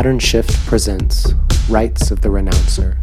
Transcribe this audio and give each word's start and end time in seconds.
Pattern 0.00 0.18
Shift 0.18 0.66
presents 0.66 1.34
Rights 1.68 2.10
of 2.10 2.22
the 2.22 2.30
Renouncer, 2.30 2.98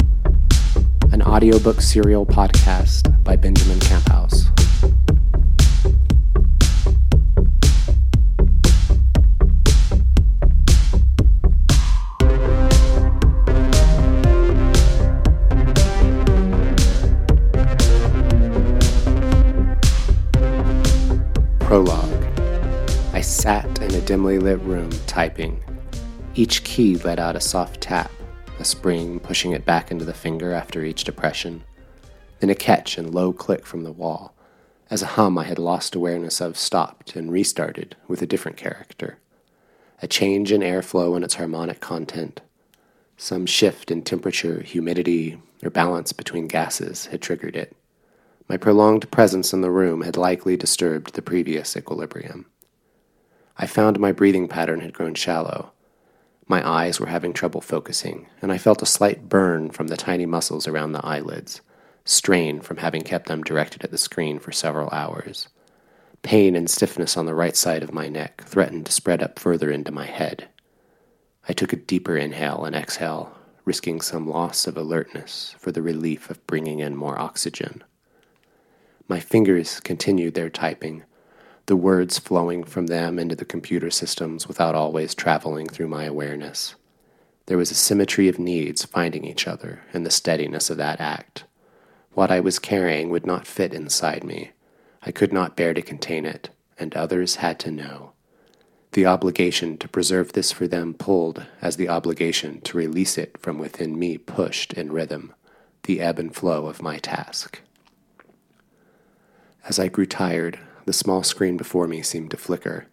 an 1.11 1.21
audiobook 1.21 1.79
serial 1.79 2.25
podcast 2.25 3.23
by 3.23 3.35
Benjamin 3.35 3.79
Camphouse. 3.79 4.45
Prologue. 21.59 22.09
I 23.13 23.21
sat 23.21 23.83
in 23.83 23.93
a 23.93 24.01
dimly 24.01 24.39
lit 24.39 24.59
room 24.61 24.89
typing. 25.05 25.63
Each 26.37 26.63
key 26.63 26.97
let 26.97 27.17
out 27.17 27.35
a 27.35 27.41
soft 27.41 27.81
tap, 27.81 28.11
a 28.59 28.63
spring 28.63 29.19
pushing 29.19 29.53
it 29.53 29.65
back 29.65 29.89
into 29.89 30.05
the 30.05 30.13
finger 30.13 30.53
after 30.53 30.85
each 30.85 31.03
depression, 31.03 31.63
then 32.39 32.51
a 32.51 32.55
catch 32.55 32.95
and 32.95 33.11
low 33.11 33.33
click 33.33 33.65
from 33.65 33.81
the 33.81 33.91
wall, 33.91 34.35
as 34.91 35.01
a 35.01 35.07
hum 35.17 35.39
I 35.39 35.45
had 35.45 35.57
lost 35.57 35.95
awareness 35.95 36.39
of 36.39 36.55
stopped 36.55 37.15
and 37.15 37.31
restarted 37.31 37.95
with 38.07 38.21
a 38.21 38.27
different 38.27 38.55
character. 38.55 39.17
A 39.99 40.07
change 40.07 40.51
in 40.51 40.61
airflow 40.61 41.15
and 41.15 41.25
its 41.25 41.33
harmonic 41.33 41.79
content. 41.79 42.41
Some 43.17 43.47
shift 43.47 43.89
in 43.89 44.03
temperature, 44.03 44.61
humidity, 44.61 45.41
or 45.63 45.71
balance 45.71 46.13
between 46.13 46.47
gases 46.47 47.07
had 47.07 47.19
triggered 47.19 47.55
it. 47.55 47.75
My 48.47 48.57
prolonged 48.57 49.09
presence 49.09 49.53
in 49.53 49.61
the 49.61 49.71
room 49.71 50.03
had 50.03 50.15
likely 50.15 50.55
disturbed 50.55 51.15
the 51.15 51.23
previous 51.23 51.75
equilibrium. 51.75 52.45
I 53.57 53.65
found 53.65 53.99
my 53.99 54.11
breathing 54.11 54.47
pattern 54.47 54.81
had 54.81 54.93
grown 54.93 55.15
shallow. 55.15 55.71
My 56.49 56.65
eyes 56.67 56.99
were 56.99 57.07
having 57.07 57.33
trouble 57.33 57.59
focusing, 57.59 58.27
and 58.41 58.51
I 58.53 58.57
felt 58.57 58.81
a 58.81 58.85
slight 58.85 59.27
burn 59.27 59.69
from 59.69 59.87
the 59.87 59.97
tiny 59.97 60.25
muscles 60.25 60.65
around 60.65 60.93
the 60.93 61.05
eyelids, 61.05 61.59
strain 62.05 62.61
from 62.61 62.77
having 62.77 63.01
kept 63.01 63.27
them 63.27 63.43
directed 63.43 63.83
at 63.83 63.91
the 63.91 63.97
screen 63.97 64.39
for 64.39 64.53
several 64.53 64.89
hours. 64.91 65.49
Pain 66.21 66.55
and 66.55 66.69
stiffness 66.69 67.17
on 67.17 67.25
the 67.25 67.35
right 67.35 67.55
side 67.55 67.83
of 67.83 67.93
my 67.93 68.07
neck 68.07 68.43
threatened 68.45 68.85
to 68.85 68.91
spread 68.93 69.21
up 69.21 69.39
further 69.39 69.69
into 69.69 69.91
my 69.91 70.05
head. 70.05 70.47
I 71.49 71.53
took 71.53 71.73
a 71.73 71.77
deeper 71.77 72.15
inhale 72.15 72.63
and 72.63 72.75
exhale, 72.75 73.37
risking 73.65 73.99
some 73.99 74.29
loss 74.29 74.67
of 74.67 74.77
alertness 74.77 75.53
for 75.59 75.73
the 75.73 75.81
relief 75.81 76.29
of 76.29 76.45
bringing 76.47 76.79
in 76.79 76.95
more 76.95 77.19
oxygen. 77.19 77.83
My 79.09 79.19
fingers 79.19 79.81
continued 79.81 80.33
their 80.33 80.49
typing, 80.49 81.03
the 81.67 81.75
words 81.75 82.17
flowing 82.17 82.63
from 82.63 82.87
them 82.87 83.19
into 83.19 83.35
the 83.35 83.45
computer 83.45 83.91
systems 83.91 84.47
without 84.47 84.73
always 84.73 85.13
traveling 85.13 85.67
through 85.67 85.87
my 85.87 86.05
awareness. 86.05 86.75
There 87.45 87.57
was 87.57 87.71
a 87.71 87.75
symmetry 87.75 88.29
of 88.29 88.39
needs 88.39 88.85
finding 88.85 89.25
each 89.25 89.47
other 89.47 89.81
in 89.93 90.03
the 90.03 90.09
steadiness 90.09 90.69
of 90.69 90.77
that 90.77 91.01
act. 91.01 91.43
What 92.13 92.31
I 92.31 92.39
was 92.39 92.57
carrying 92.57 93.09
would 93.09 93.25
not 93.25 93.45
fit 93.45 93.73
inside 93.73 94.23
me. 94.23 94.51
I 95.03 95.11
could 95.11 95.33
not 95.33 95.57
bear 95.57 95.73
to 95.73 95.81
contain 95.81 96.25
it, 96.25 96.49
and 96.79 96.95
others 96.95 97.35
had 97.35 97.59
to 97.59 97.71
know. 97.71 98.13
The 98.93 99.05
obligation 99.05 99.77
to 99.79 99.89
preserve 99.89 100.33
this 100.33 100.53
for 100.53 100.67
them 100.67 100.93
pulled 100.93 101.45
as 101.61 101.75
the 101.75 101.89
obligation 101.89 102.61
to 102.61 102.77
release 102.77 103.17
it 103.17 103.37
from 103.37 103.59
within 103.59 103.99
me 103.99 104.17
pushed 104.17 104.71
in 104.73 104.93
rhythm, 104.93 105.33
the 105.83 105.99
ebb 105.99 106.17
and 106.17 106.33
flow 106.33 106.67
of 106.67 106.81
my 106.81 106.97
task. 106.97 107.61
As 109.67 109.77
I 109.79 109.89
grew 109.89 110.05
tired, 110.05 110.59
the 110.87 110.93
small 110.93 111.21
screen 111.21 111.57
before 111.57 111.85
me 111.85 112.01
seemed 112.01 112.31
to 112.31 112.37
flicker. 112.37 112.87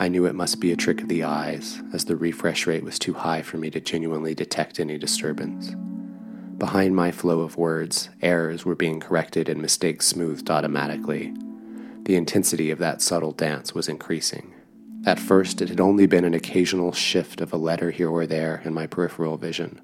I 0.00 0.08
knew 0.08 0.26
it 0.26 0.34
must 0.34 0.58
be 0.58 0.72
a 0.72 0.76
trick 0.76 1.00
of 1.00 1.06
the 1.06 1.22
eyes, 1.22 1.80
as 1.92 2.04
the 2.04 2.16
refresh 2.16 2.66
rate 2.66 2.82
was 2.82 2.98
too 2.98 3.14
high 3.14 3.40
for 3.40 3.56
me 3.56 3.70
to 3.70 3.80
genuinely 3.80 4.34
detect 4.34 4.80
any 4.80 4.98
disturbance. 4.98 5.76
Behind 6.58 6.96
my 6.96 7.12
flow 7.12 7.42
of 7.42 7.56
words, 7.56 8.10
errors 8.20 8.64
were 8.64 8.74
being 8.74 8.98
corrected 8.98 9.48
and 9.48 9.62
mistakes 9.62 10.08
smoothed 10.08 10.50
automatically. 10.50 11.32
The 12.02 12.16
intensity 12.16 12.72
of 12.72 12.80
that 12.80 13.00
subtle 13.00 13.30
dance 13.30 13.76
was 13.76 13.88
increasing. 13.88 14.52
At 15.06 15.20
first, 15.20 15.62
it 15.62 15.68
had 15.68 15.80
only 15.80 16.06
been 16.06 16.24
an 16.24 16.34
occasional 16.34 16.90
shift 16.90 17.40
of 17.40 17.52
a 17.52 17.56
letter 17.56 17.92
here 17.92 18.10
or 18.10 18.26
there 18.26 18.60
in 18.64 18.74
my 18.74 18.88
peripheral 18.88 19.36
vision. 19.36 19.80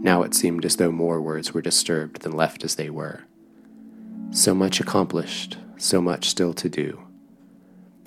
Now 0.00 0.22
it 0.22 0.32
seemed 0.32 0.64
as 0.64 0.76
though 0.76 0.92
more 0.92 1.20
words 1.20 1.52
were 1.52 1.60
disturbed 1.60 2.22
than 2.22 2.32
left 2.32 2.64
as 2.64 2.76
they 2.76 2.88
were. 2.88 3.24
So 4.30 4.54
much 4.54 4.80
accomplished, 4.80 5.58
so 5.78 6.02
much 6.02 6.28
still 6.28 6.52
to 6.54 6.68
do. 6.68 7.00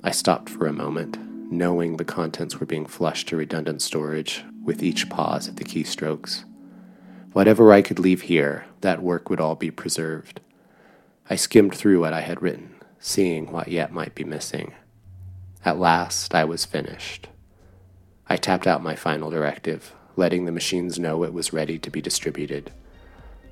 I 0.04 0.10
stopped 0.10 0.48
for 0.48 0.66
a 0.66 0.72
moment, 0.72 1.18
knowing 1.50 1.96
the 1.96 2.04
contents 2.04 2.60
were 2.60 2.66
being 2.66 2.86
flushed 2.86 3.28
to 3.28 3.36
redundant 3.36 3.82
storage 3.82 4.44
with 4.62 4.82
each 4.82 5.08
pause 5.08 5.48
at 5.48 5.56
the 5.56 5.64
keystrokes. 5.64 6.44
Whatever 7.32 7.72
I 7.72 7.82
could 7.82 7.98
leave 7.98 8.22
here, 8.22 8.66
that 8.82 9.02
work 9.02 9.30
would 9.30 9.40
all 9.40 9.54
be 9.54 9.70
preserved. 9.70 10.40
I 11.30 11.36
skimmed 11.36 11.74
through 11.74 12.00
what 12.00 12.12
I 12.12 12.20
had 12.20 12.42
written, 12.42 12.74
seeing 12.98 13.50
what 13.50 13.68
yet 13.68 13.92
might 13.92 14.14
be 14.14 14.24
missing. 14.24 14.74
At 15.64 15.78
last, 15.78 16.34
I 16.34 16.44
was 16.44 16.64
finished. 16.64 17.28
I 18.28 18.36
tapped 18.36 18.66
out 18.66 18.82
my 18.82 18.96
final 18.96 19.30
directive, 19.30 19.94
letting 20.16 20.44
the 20.44 20.52
machines 20.52 20.98
know 20.98 21.24
it 21.24 21.32
was 21.32 21.52
ready 21.52 21.78
to 21.78 21.90
be 21.90 22.00
distributed. 22.00 22.72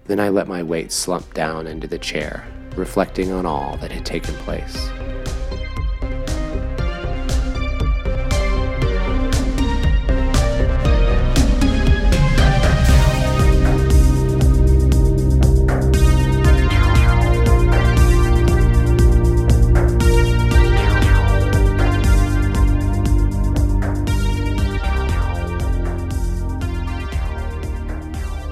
Then 0.07 0.19
I 0.19 0.29
let 0.29 0.49
my 0.49 0.63
weight 0.63 0.91
slump 0.91 1.35
down 1.35 1.67
into 1.67 1.87
the 1.87 1.99
chair 1.99 2.47
reflecting 2.77 3.33
on 3.33 3.47
all 3.47 3.77
that 3.79 3.93
had 3.93 4.07
taken 4.07 4.35
place. 4.35 4.91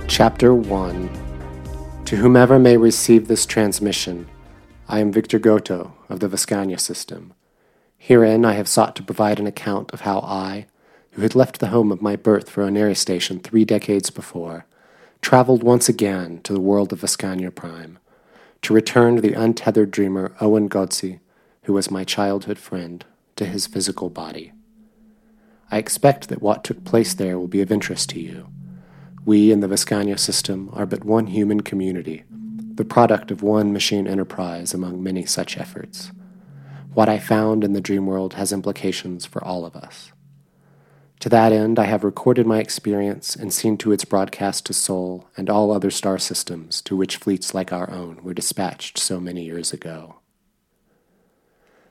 Chapter 0.08 0.52
1 0.52 1.27
to 2.08 2.16
whomever 2.16 2.58
may 2.58 2.74
receive 2.74 3.28
this 3.28 3.44
transmission, 3.44 4.26
I 4.88 5.00
am 5.00 5.12
Victor 5.12 5.38
Goto 5.38 5.92
of 6.08 6.20
the 6.20 6.28
Veskania 6.30 6.80
system. 6.80 7.34
Herein 7.98 8.46
I 8.46 8.54
have 8.54 8.66
sought 8.66 8.96
to 8.96 9.02
provide 9.02 9.38
an 9.38 9.46
account 9.46 9.90
of 9.92 10.00
how 10.00 10.20
I, 10.20 10.68
who 11.10 11.20
had 11.20 11.34
left 11.34 11.60
the 11.60 11.66
home 11.66 11.92
of 11.92 12.00
my 12.00 12.16
birth 12.16 12.48
for 12.48 12.64
Oneri 12.64 12.96
Station 12.96 13.40
three 13.40 13.66
decades 13.66 14.08
before, 14.08 14.64
traveled 15.20 15.62
once 15.62 15.86
again 15.86 16.40
to 16.44 16.54
the 16.54 16.62
world 16.62 16.94
of 16.94 17.02
Veskania 17.02 17.54
Prime, 17.54 17.98
to 18.62 18.72
return 18.72 19.16
the 19.16 19.34
untethered 19.34 19.90
dreamer 19.90 20.34
Owen 20.40 20.70
Godsey, 20.70 21.20
who 21.64 21.74
was 21.74 21.90
my 21.90 22.04
childhood 22.04 22.56
friend, 22.56 23.04
to 23.36 23.44
his 23.44 23.66
physical 23.66 24.08
body. 24.08 24.52
I 25.70 25.76
expect 25.76 26.30
that 26.30 26.40
what 26.40 26.64
took 26.64 26.86
place 26.86 27.12
there 27.12 27.38
will 27.38 27.48
be 27.48 27.60
of 27.60 27.70
interest 27.70 28.08
to 28.08 28.18
you 28.18 28.48
we 29.28 29.52
in 29.52 29.60
the 29.60 29.68
Veskania 29.68 30.18
system 30.18 30.70
are 30.72 30.86
but 30.86 31.04
one 31.04 31.26
human 31.26 31.60
community, 31.60 32.24
the 32.30 32.84
product 32.84 33.30
of 33.30 33.42
one 33.42 33.74
machine 33.74 34.06
enterprise 34.08 34.72
among 34.72 35.02
many 35.02 35.26
such 35.26 35.58
efforts. 35.58 36.10
What 36.94 37.10
I 37.10 37.18
found 37.18 37.62
in 37.62 37.74
the 37.74 37.80
dream 37.82 38.06
world 38.06 38.32
has 38.34 38.54
implications 38.54 39.26
for 39.26 39.44
all 39.44 39.66
of 39.66 39.76
us. 39.76 40.12
To 41.20 41.28
that 41.28 41.52
end, 41.52 41.78
I 41.78 41.84
have 41.84 42.04
recorded 42.04 42.46
my 42.46 42.58
experience 42.58 43.36
and 43.36 43.52
seen 43.52 43.76
to 43.78 43.92
its 43.92 44.06
broadcast 44.06 44.64
to 44.64 44.72
Sol 44.72 45.28
and 45.36 45.50
all 45.50 45.72
other 45.72 45.90
star 45.90 46.16
systems 46.16 46.80
to 46.80 46.96
which 46.96 47.18
fleets 47.18 47.52
like 47.52 47.70
our 47.70 47.90
own 47.90 48.22
were 48.22 48.32
dispatched 48.32 48.98
so 48.98 49.20
many 49.20 49.44
years 49.44 49.74
ago. 49.74 50.20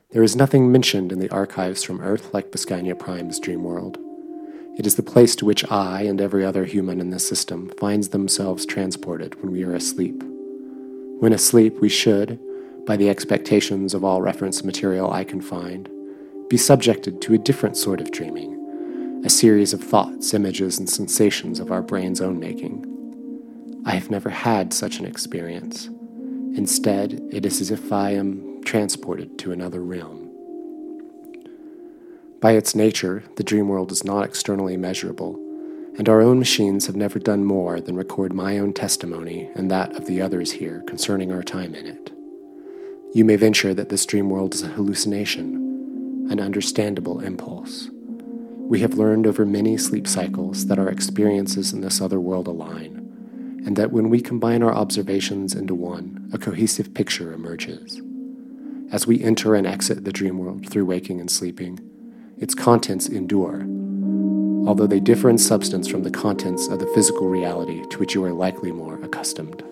There 0.09 0.23
is 0.23 0.35
nothing 0.35 0.71
mentioned 0.71 1.11
in 1.11 1.19
the 1.19 1.29
archives 1.29 1.83
from 1.83 2.01
Earth 2.01 2.33
like 2.33 2.49
Veskania 2.49 2.97
Prime's 2.97 3.39
dream 3.39 3.63
world. 3.63 3.99
It 4.77 4.85
is 4.85 4.95
the 4.95 5.01
place 5.01 5.35
to 5.37 5.45
which 5.45 5.69
I 5.71 6.03
and 6.03 6.21
every 6.21 6.45
other 6.45 6.63
human 6.63 7.01
in 7.01 7.09
this 7.09 7.27
system 7.27 7.69
finds 7.79 8.09
themselves 8.09 8.63
transported 8.63 9.41
when 9.41 9.51
we 9.51 9.63
are 9.63 9.73
asleep. 9.73 10.21
When 11.19 11.33
asleep, 11.33 11.79
we 11.81 11.89
should, 11.89 12.39
by 12.85 12.95
the 12.95 13.09
expectations 13.09 13.95
of 13.95 14.03
all 14.03 14.21
reference 14.21 14.63
material 14.63 15.11
I 15.11 15.23
can 15.23 15.41
find, 15.41 15.89
be 16.47 16.57
subjected 16.57 17.21
to 17.23 17.33
a 17.33 17.39
different 17.39 17.75
sort 17.75 17.99
of 17.99 18.11
dreaming, 18.11 19.23
a 19.25 19.31
series 19.31 19.73
of 19.73 19.83
thoughts, 19.83 20.35
images, 20.35 20.77
and 20.77 20.87
sensations 20.87 21.59
of 21.59 21.71
our 21.71 21.81
brain's 21.81 22.21
own 22.21 22.39
making. 22.39 22.85
I 23.83 23.95
have 23.95 24.11
never 24.11 24.29
had 24.29 24.73
such 24.73 24.99
an 24.99 25.05
experience. 25.05 25.89
Instead, 26.55 27.19
it 27.31 27.47
is 27.47 27.61
as 27.61 27.71
if 27.71 27.91
I 27.91 28.11
am 28.11 28.61
transported 28.63 29.39
to 29.39 29.51
another 29.51 29.81
realm. 29.81 30.26
By 32.39 32.51
its 32.51 32.75
nature, 32.75 33.23
the 33.35 33.43
dream 33.43 33.67
world 33.67 33.91
is 33.91 34.03
not 34.03 34.23
externally 34.23 34.77
measurable, 34.77 35.35
and 35.97 36.07
our 36.07 36.21
own 36.21 36.37
machines 36.37 36.85
have 36.85 36.95
never 36.95 37.17
done 37.17 37.43
more 37.43 37.81
than 37.81 37.95
record 37.95 38.31
my 38.31 38.59
own 38.59 38.73
testimony 38.73 39.49
and 39.55 39.71
that 39.71 39.95
of 39.95 40.05
the 40.05 40.21
others 40.21 40.51
here 40.51 40.83
concerning 40.85 41.31
our 41.31 41.41
time 41.41 41.73
in 41.73 41.87
it. 41.87 42.11
You 43.15 43.25
may 43.25 43.37
venture 43.37 43.73
that 43.73 43.89
this 43.89 44.05
dream 44.05 44.29
world 44.29 44.53
is 44.53 44.61
a 44.61 44.67
hallucination, 44.67 46.27
an 46.29 46.39
understandable 46.39 47.21
impulse. 47.21 47.89
We 48.59 48.81
have 48.81 48.93
learned 48.93 49.25
over 49.25 49.43
many 49.43 49.75
sleep 49.75 50.07
cycles 50.07 50.67
that 50.67 50.77
our 50.77 50.89
experiences 50.89 51.73
in 51.73 51.81
this 51.81 52.01
other 52.01 52.19
world 52.19 52.45
align, 52.45 53.63
and 53.65 53.75
that 53.77 53.91
when 53.91 54.09
we 54.09 54.21
combine 54.21 54.61
our 54.61 54.75
observations 54.75 55.55
into 55.55 55.73
one, 55.73 56.29
a 56.31 56.37
cohesive 56.37 56.93
picture 56.93 57.33
emerges. 57.33 57.99
As 58.91 59.07
we 59.07 59.23
enter 59.23 59.55
and 59.55 59.65
exit 59.65 60.05
the 60.05 60.11
dream 60.11 60.37
world 60.37 60.69
through 60.69 60.85
waking 60.85 61.19
and 61.19 61.31
sleeping, 61.31 61.79
its 62.39 62.53
contents 62.53 63.07
endure, 63.07 63.61
although 64.67 64.87
they 64.87 64.99
differ 64.99 65.29
in 65.29 65.37
substance 65.37 65.87
from 65.87 66.03
the 66.03 66.11
contents 66.11 66.67
of 66.67 66.79
the 66.79 66.87
physical 66.87 67.27
reality 67.27 67.85
to 67.87 67.97
which 67.97 68.13
you 68.13 68.23
are 68.23 68.33
likely 68.33 68.71
more 68.71 69.01
accustomed. 69.03 69.63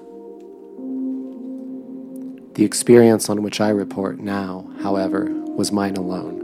The 2.56 2.64
experience 2.64 3.30
on 3.30 3.44
which 3.44 3.60
I 3.60 3.70
report 3.70 4.20
now, 4.20 4.72
however, 4.82 5.26
was 5.30 5.72
mine 5.72 5.98
alone. 5.98 6.42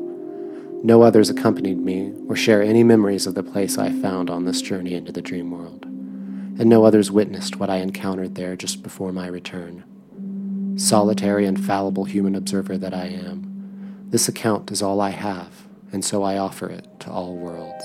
No 0.84 1.04
others 1.04 1.30
accompanied 1.30 1.80
me 1.80 2.14
or 2.28 2.36
share 2.36 2.62
any 2.62 2.84
memories 2.84 3.26
of 3.26 3.36
the 3.36 3.44
place 3.44 3.78
I 3.78 3.92
found 3.92 4.30
on 4.30 4.46
this 4.46 4.62
journey 4.62 4.94
into 4.94 5.12
the 5.12 5.22
dream 5.22 5.52
world, 5.52 5.86
and 5.86 6.66
no 6.66 6.84
others 6.84 7.12
witnessed 7.12 7.58
what 7.58 7.70
I 7.70 7.78
encountered 7.78 8.36
there 8.36 8.56
just 8.56 8.84
before 8.84 9.12
my 9.12 9.28
return. 9.28 9.84
Solitary 10.78 11.46
and 11.46 11.64
fallible 11.64 12.06
human 12.06 12.36
observer 12.36 12.78
that 12.78 12.94
I 12.94 13.06
am, 13.06 14.06
this 14.10 14.28
account 14.28 14.72
is 14.72 14.82
all 14.82 15.00
I 15.00 15.12
have, 15.12 15.68
and 15.92 16.04
so 16.04 16.24
I 16.24 16.38
offer 16.38 16.70
it 16.70 16.88
to 17.02 17.12
all 17.12 17.36
worlds. 17.36 17.84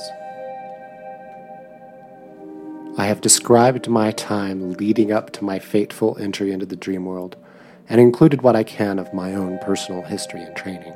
I 2.99 3.07
have 3.07 3.21
described 3.21 3.89
my 3.89 4.11
time 4.13 4.73
leading 4.73 5.13
up 5.13 5.31
to 5.33 5.45
my 5.45 5.59
fateful 5.59 6.17
entry 6.19 6.51
into 6.51 6.65
the 6.65 6.77
dream 6.77 7.05
world 7.05 7.37
and 7.89 8.01
included 8.01 8.43
what 8.43 8.57
I 8.57 8.65
can 8.65 8.99
of 8.99 9.13
my 9.13 9.35
own 9.35 9.59
personal 9.59 10.03
history 10.03 10.43
and 10.43 10.57
training. 10.57 10.95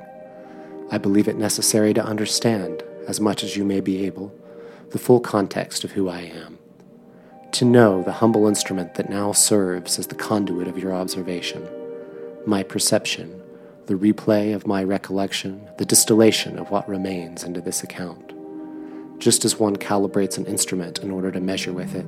I 0.91 0.99
believe 0.99 1.29
it 1.29 1.37
necessary 1.37 1.93
to 1.95 2.05
understand, 2.05 2.83
as 3.07 3.21
much 3.21 3.45
as 3.45 3.57
you 3.57 3.65
may 3.65 3.81
be 3.81 4.07
able, 4.07 4.35
the 4.91 4.99
full 4.99 5.21
context 5.21 5.85
of 5.85 5.93
who 5.93 6.09
I 6.09 6.21
am. 6.21 6.59
To 7.53 7.65
know 7.65 8.03
the 8.03 8.13
humble 8.13 8.47
instrument 8.47 8.95
that 8.95 9.11
now 9.11 9.33
serves 9.33 9.99
as 9.99 10.07
the 10.07 10.15
conduit 10.15 10.69
of 10.69 10.79
your 10.79 10.95
observation, 10.95 11.69
my 12.47 12.63
perception, 12.63 13.40
the 13.91 13.97
replay 13.97 14.55
of 14.55 14.69
my 14.69 14.85
recollection, 14.85 15.69
the 15.79 15.85
distillation 15.85 16.57
of 16.61 16.71
what 16.71 16.89
remains 16.89 17.43
into 17.43 17.61
this 17.61 17.83
account. 17.83 18.33
Just 19.19 19.45
as 19.45 19.59
one 19.59 19.75
calibrates 19.75 20.39
an 20.39 20.47
instrument 20.47 21.01
in 21.01 21.11
order 21.11 21.33
to 21.33 21.41
measure 21.41 21.73
with 21.73 21.97
it, 21.97 22.07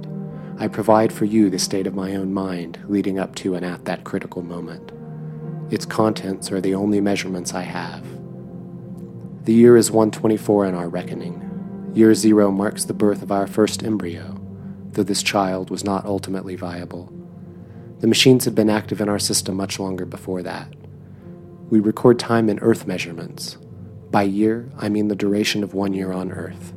I 0.61 0.69
provide 0.69 1.13
for 1.13 1.25
you 1.25 1.51
the 1.51 1.59
state 1.59 1.89
of 1.89 1.95
my 1.97 2.15
own 2.15 2.33
mind 2.33 2.79
leading 2.87 3.19
up 3.19 3.35
to 3.35 3.57
and 3.57 3.67
at 3.67 3.85
that 3.87 4.05
critical 4.05 4.43
moment. 4.43 4.93
Its 5.73 5.85
contents 5.85 6.53
are 6.53 6.61
the 6.61 6.77
only 6.77 7.01
measurements 7.01 7.53
I 7.53 7.63
have. 7.63 8.07
The 9.45 9.53
year 9.53 9.77
is 9.77 9.91
124 9.91 10.67
in 10.67 10.77
our 10.77 10.89
reckoning. 10.89 11.91
Year 11.95 12.15
zero 12.15 12.53
marks 12.53 12.85
the 12.85 12.95
birth 12.95 13.23
of 13.23 13.33
our 13.33 13.49
first 13.49 13.83
embryo, 13.83 14.41
though 14.93 15.03
this 15.03 15.25
child 15.25 15.69
was 15.69 15.83
not 15.83 16.07
ultimately 16.07 16.55
viable. 16.55 17.13
The 17.99 18.07
machines 18.07 18.45
had 18.45 18.55
been 18.55 18.71
active 18.71 19.01
in 19.01 19.09
our 19.09 19.19
system 19.19 19.57
much 19.57 19.81
longer 19.81 20.07
before 20.07 20.45
that. 20.45 20.73
We 21.73 21.81
record 21.81 22.19
time 22.19 22.51
in 22.51 22.59
Earth 22.59 22.87
measurements. 22.87 23.57
By 24.11 24.25
year, 24.25 24.69
I 24.77 24.91
mean 24.91 25.09
the 25.09 25.17
duration 25.17 25.65
of 25.65 25.73
one 25.73 25.95
year 25.95 26.13
on 26.13 26.31
Earth. 26.31 26.75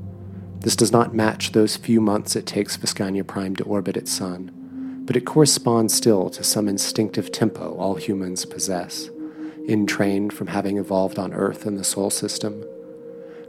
This 0.62 0.78
does 0.78 0.94
not 0.94 1.14
match 1.14 1.52
those 1.52 1.76
few 1.76 2.00
months 2.00 2.38
it 2.38 2.46
takes 2.46 2.78
Veskania 2.78 3.28
Prime 3.28 3.58
to 3.58 3.66
orbit 3.66 3.98
its 3.98 4.10
sun, 4.10 5.04
but 5.06 5.18
it 5.18 5.26
corresponds 5.26 5.94
still 5.94 6.30
to 6.30 6.46
some 6.46 6.70
instinctive 6.70 7.30
tempo 7.30 7.76
all 7.76 7.96
humans 7.96 8.46
possess, 8.46 9.10
entrained 9.68 10.32
from 10.32 10.48
having 10.48 10.78
evolved 10.78 11.20
on 11.20 11.34
Earth 11.34 11.66
and 11.66 11.78
the 11.78 11.84
Sol 11.84 12.10
system. 12.10 12.64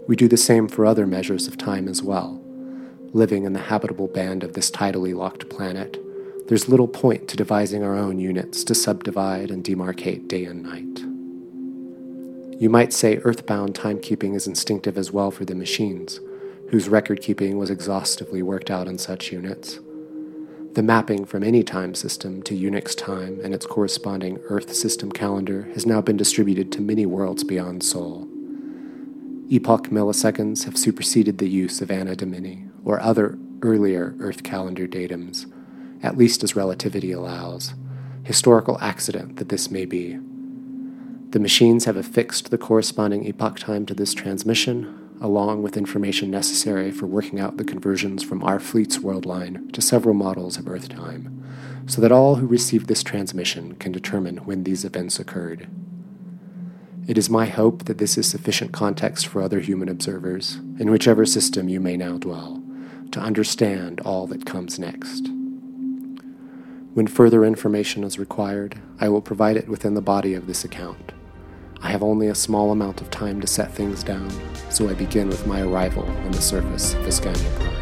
We 0.09 0.17
do 0.17 0.27
the 0.27 0.37
same 0.37 0.67
for 0.67 0.85
other 0.85 1.07
measures 1.07 1.47
of 1.47 1.57
time 1.57 1.87
as 1.87 2.03
well. 2.03 2.43
Living 3.13 3.45
in 3.45 3.53
the 3.53 3.61
habitable 3.61 4.09
band 4.09 4.43
of 4.43 4.55
this 4.55 4.69
tidally 4.69 5.15
locked 5.15 5.49
planet, 5.49 5.97
there's 6.49 6.69
little 6.69 6.89
point 6.89 7.29
to 7.29 7.37
devising 7.37 7.85
our 7.85 7.95
own 7.95 8.19
units 8.19 8.65
to 8.65 8.75
subdivide 8.75 9.53
and 9.53 9.63
demarcate 9.63 10.27
day 10.27 10.45
and 10.45 10.65
night. 10.65 11.16
You 12.59 12.71
might 12.71 12.95
say 12.95 13.19
earthbound 13.19 13.75
timekeeping 13.75 14.35
is 14.35 14.47
instinctive 14.47 14.97
as 14.97 15.13
well 15.13 15.31
for 15.31 15.45
the 15.45 15.55
machines 15.55 16.21
whose 16.71 16.89
record 16.89 17.21
keeping 17.21 17.59
was 17.59 17.71
exhaustively 17.71 18.43
worked 18.43 18.71
out 18.71 18.89
in 18.89 18.99
such 18.99 19.31
units. 19.31 19.79
The 20.73 20.83
mapping 20.83 21.25
from 21.25 21.45
any 21.45 21.63
time 21.63 21.95
system 21.95 22.43
to 22.43 22.55
Unix 22.59 22.97
time 22.97 23.41
and 23.43 23.55
its 23.55 23.67
corresponding 23.67 24.39
Earth 24.49 24.75
system 24.75 25.13
calendar 25.13 25.69
has 25.75 25.87
now 25.87 26.01
been 26.01 26.17
distributed 26.17 26.73
to 26.73 26.81
many 26.81 27.07
worlds 27.07 27.45
beyond 27.45 27.83
Sol. 27.83 28.27
Epoch 29.49 29.91
milliseconds 29.91 30.65
have 30.65 30.77
superseded 30.77 31.39
the 31.39 31.49
use 31.49 31.81
of 31.81 31.91
Anno 31.91 32.15
Domini 32.15 32.65
or 32.85 33.01
other 33.01 33.39
earlier 33.63 34.15
Earth 34.19 34.43
calendar 34.43 34.89
datums, 34.89 35.51
at 36.03 36.17
least 36.17 36.43
as 36.43 36.57
relativity 36.57 37.13
allows, 37.13 37.75
historical 38.25 38.79
accident 38.81 39.37
that 39.37 39.51
this 39.51 39.71
may 39.71 39.85
be. 39.85 40.19
The 41.37 41.41
machines 41.41 41.85
have 41.85 41.99
affixed 41.99 42.51
the 42.51 42.57
corresponding 42.57 43.27
epoch 43.27 43.59
time 43.59 43.85
to 43.85 43.93
this 43.93 44.15
transmission, 44.15 45.11
along 45.21 45.63
with 45.63 45.77
information 45.77 46.31
necessary 46.31 46.91
for 46.91 47.05
working 47.05 47.39
out 47.39 47.59
the 47.59 47.63
conversions 47.63 48.23
from 48.23 48.43
our 48.43 48.59
fleet's 48.59 49.01
world 49.01 49.27
line 49.27 49.69
to 49.73 49.83
several 49.83 50.15
models 50.15 50.57
of 50.57 50.67
Earth 50.67 50.89
time, 50.89 51.45
so 51.85 52.01
that 52.01 52.11
all 52.11 52.37
who 52.37 52.47
receive 52.47 52.87
this 52.87 53.03
transmission 53.03 53.75
can 53.75 53.93
determine 53.93 54.39
when 54.47 54.65
these 54.65 54.83
events 54.83 55.21
occurred. 55.21 55.69
It 57.07 57.19
is 57.19 57.29
my 57.29 57.45
hope 57.45 57.85
that 57.85 57.99
this 57.99 58.17
is 58.17 58.27
sufficient 58.27 58.73
context 58.73 59.27
for 59.27 59.43
other 59.43 59.61
human 59.61 59.91
observers, 59.91 60.55
in 60.79 60.91
whichever 60.91 61.27
system 61.27 61.69
you 61.69 61.81
may 61.81 61.99
now 61.99 62.17
dwell, 62.17 62.63
to 63.11 63.21
understand 63.21 64.01
all 64.07 64.27
that 64.29 64.47
comes 64.47 64.79
next. 64.79 65.29
When 66.95 67.07
further 67.07 67.45
information 67.45 68.05
is 68.05 68.19
required, 68.19 68.81
I 68.99 69.11
will 69.11 69.21
provide 69.21 69.59
it 69.59 69.69
within 69.69 69.93
the 69.93 70.01
body 70.01 70.33
of 70.33 70.47
this 70.47 70.65
account. 70.65 71.13
I 71.87 71.91
have 71.91 72.03
only 72.03 72.27
a 72.27 72.35
small 72.35 72.73
amount 72.73 73.01
of 73.01 73.13
time 73.13 73.41
to 73.41 73.47
set 73.47 73.71
things 73.71 74.03
down, 74.03 74.29
so 74.71 74.89
I 74.89 74.95
begin 74.95 75.29
with 75.29 75.47
my 75.47 75.61
arrival 75.61 76.03
on 76.03 76.33
the 76.33 76.43
surface 76.43 76.95
of 76.95 77.03
Veskania 77.03 77.49
Prime. 77.61 77.73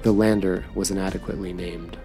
The 0.00 0.12
lander 0.12 0.64
was 0.74 0.90
inadequately 0.90 1.52
named. 1.52 1.98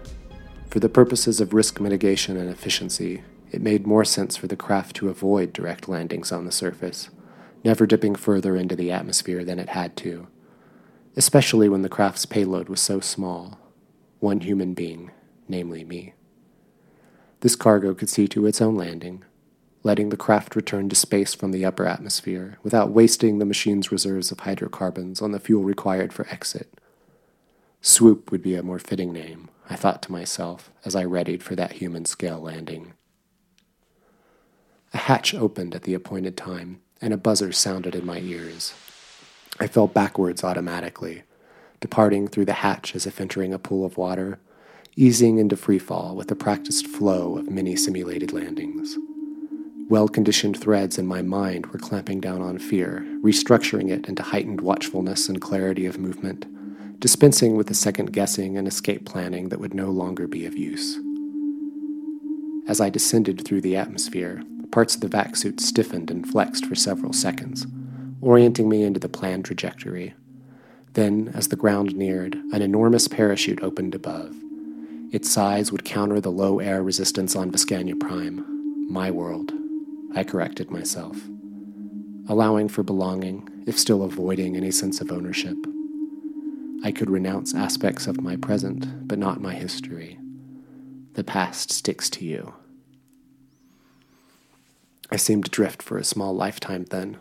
For 0.68 0.78
the 0.78 0.90
purposes 0.90 1.40
of 1.40 1.54
risk 1.54 1.80
mitigation 1.80 2.36
and 2.36 2.50
efficiency, 2.50 3.22
it 3.50 3.62
made 3.62 3.86
more 3.86 4.04
sense 4.04 4.36
for 4.36 4.46
the 4.46 4.56
craft 4.56 4.94
to 4.96 5.08
avoid 5.08 5.54
direct 5.54 5.88
landings 5.88 6.30
on 6.30 6.44
the 6.44 6.52
surface, 6.52 7.08
never 7.64 7.86
dipping 7.86 8.14
further 8.14 8.56
into 8.56 8.76
the 8.76 8.92
atmosphere 8.92 9.42
than 9.42 9.58
it 9.58 9.70
had 9.70 9.96
to 9.96 10.26
especially 11.16 11.68
when 11.68 11.82
the 11.82 11.88
craft's 11.88 12.26
payload 12.26 12.68
was 12.68 12.80
so 12.80 13.00
small 13.00 13.58
one 14.18 14.40
human 14.40 14.72
being, 14.72 15.10
namely 15.46 15.84
me. 15.84 16.14
This 17.40 17.54
cargo 17.54 17.94
could 17.94 18.08
see 18.08 18.26
to 18.28 18.46
its 18.46 18.62
own 18.62 18.76
landing, 18.76 19.24
letting 19.82 20.08
the 20.08 20.16
craft 20.16 20.56
return 20.56 20.88
to 20.88 20.96
space 20.96 21.34
from 21.34 21.52
the 21.52 21.64
upper 21.64 21.86
atmosphere 21.86 22.58
without 22.62 22.90
wasting 22.90 23.38
the 23.38 23.44
machine's 23.44 23.92
reserves 23.92 24.32
of 24.32 24.40
hydrocarbons 24.40 25.20
on 25.20 25.32
the 25.32 25.38
fuel 25.38 25.62
required 25.62 26.12
for 26.12 26.26
exit. 26.28 26.80
Swoop 27.82 28.32
would 28.32 28.42
be 28.42 28.56
a 28.56 28.62
more 28.62 28.78
fitting 28.78 29.12
name, 29.12 29.48
I 29.68 29.76
thought 29.76 30.02
to 30.02 30.12
myself 30.12 30.72
as 30.84 30.96
I 30.96 31.04
readied 31.04 31.42
for 31.42 31.54
that 31.54 31.72
human 31.72 32.04
scale 32.04 32.40
landing. 32.40 32.94
A 34.94 34.98
hatch 34.98 35.34
opened 35.34 35.74
at 35.74 35.82
the 35.82 35.94
appointed 35.94 36.36
time, 36.36 36.80
and 37.00 37.12
a 37.12 37.18
buzzer 37.18 37.52
sounded 37.52 37.94
in 37.94 38.06
my 38.06 38.18
ears. 38.18 38.72
I 39.58 39.66
fell 39.68 39.86
backwards 39.86 40.44
automatically, 40.44 41.22
departing 41.80 42.28
through 42.28 42.44
the 42.44 42.52
hatch 42.52 42.94
as 42.94 43.06
if 43.06 43.20
entering 43.20 43.54
a 43.54 43.58
pool 43.58 43.86
of 43.86 43.96
water, 43.96 44.38
easing 44.96 45.38
into 45.38 45.56
free 45.56 45.78
fall 45.78 46.14
with 46.14 46.28
the 46.28 46.36
practiced 46.36 46.86
flow 46.86 47.38
of 47.38 47.50
many 47.50 47.74
simulated 47.74 48.32
landings. 48.32 48.98
Well 49.88 50.08
conditioned 50.08 50.60
threads 50.60 50.98
in 50.98 51.06
my 51.06 51.22
mind 51.22 51.66
were 51.66 51.78
clamping 51.78 52.20
down 52.20 52.42
on 52.42 52.58
fear, 52.58 53.06
restructuring 53.22 53.90
it 53.90 54.08
into 54.08 54.22
heightened 54.22 54.60
watchfulness 54.60 55.28
and 55.28 55.40
clarity 55.40 55.86
of 55.86 55.98
movement, 55.98 56.44
dispensing 57.00 57.56
with 57.56 57.68
the 57.68 57.74
second 57.74 58.12
guessing 58.12 58.58
and 58.58 58.68
escape 58.68 59.06
planning 59.06 59.48
that 59.48 59.60
would 59.60 59.74
no 59.74 59.90
longer 59.90 60.26
be 60.26 60.44
of 60.44 60.56
use. 60.56 60.98
As 62.68 62.80
I 62.80 62.90
descended 62.90 63.44
through 63.44 63.60
the 63.62 63.76
atmosphere, 63.76 64.42
parts 64.70 64.96
of 64.96 65.00
the 65.00 65.08
vac 65.08 65.36
suit 65.36 65.60
stiffened 65.60 66.10
and 66.10 66.28
flexed 66.28 66.66
for 66.66 66.74
several 66.74 67.12
seconds 67.12 67.66
orienting 68.20 68.68
me 68.68 68.82
into 68.82 69.00
the 69.00 69.08
planned 69.08 69.44
trajectory. 69.44 70.14
Then, 70.94 71.30
as 71.34 71.48
the 71.48 71.56
ground 71.56 71.94
neared, 71.94 72.34
an 72.52 72.62
enormous 72.62 73.08
parachute 73.08 73.62
opened 73.62 73.94
above. 73.94 74.34
Its 75.12 75.30
size 75.30 75.70
would 75.70 75.84
counter 75.84 76.20
the 76.20 76.32
low 76.32 76.58
air 76.58 76.82
resistance 76.82 77.36
on 77.36 77.52
Veskania 77.52 77.98
Prime. 77.98 78.44
My 78.90 79.10
world. 79.10 79.52
I 80.14 80.24
corrected 80.24 80.70
myself. 80.70 81.20
Allowing 82.28 82.68
for 82.68 82.82
belonging, 82.82 83.48
if 83.66 83.78
still 83.78 84.02
avoiding 84.02 84.56
any 84.56 84.70
sense 84.70 85.00
of 85.00 85.12
ownership. 85.12 85.56
I 86.82 86.92
could 86.92 87.10
renounce 87.10 87.54
aspects 87.54 88.06
of 88.06 88.20
my 88.20 88.36
present, 88.36 89.06
but 89.06 89.18
not 89.18 89.40
my 89.40 89.54
history. 89.54 90.18
The 91.14 91.24
past 91.24 91.70
sticks 91.70 92.08
to 92.10 92.24
you. 92.24 92.54
I 95.10 95.16
seemed 95.16 95.44
to 95.44 95.50
drift 95.50 95.82
for 95.82 95.98
a 95.98 96.04
small 96.04 96.34
lifetime 96.34 96.84
then, 96.90 97.18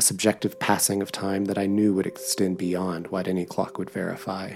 a 0.00 0.02
subjective 0.02 0.58
passing 0.58 1.02
of 1.02 1.12
time 1.12 1.44
that 1.44 1.58
I 1.58 1.66
knew 1.66 1.92
would 1.92 2.06
extend 2.06 2.56
beyond 2.56 3.08
what 3.08 3.28
any 3.28 3.44
clock 3.44 3.76
would 3.76 3.90
verify. 3.90 4.54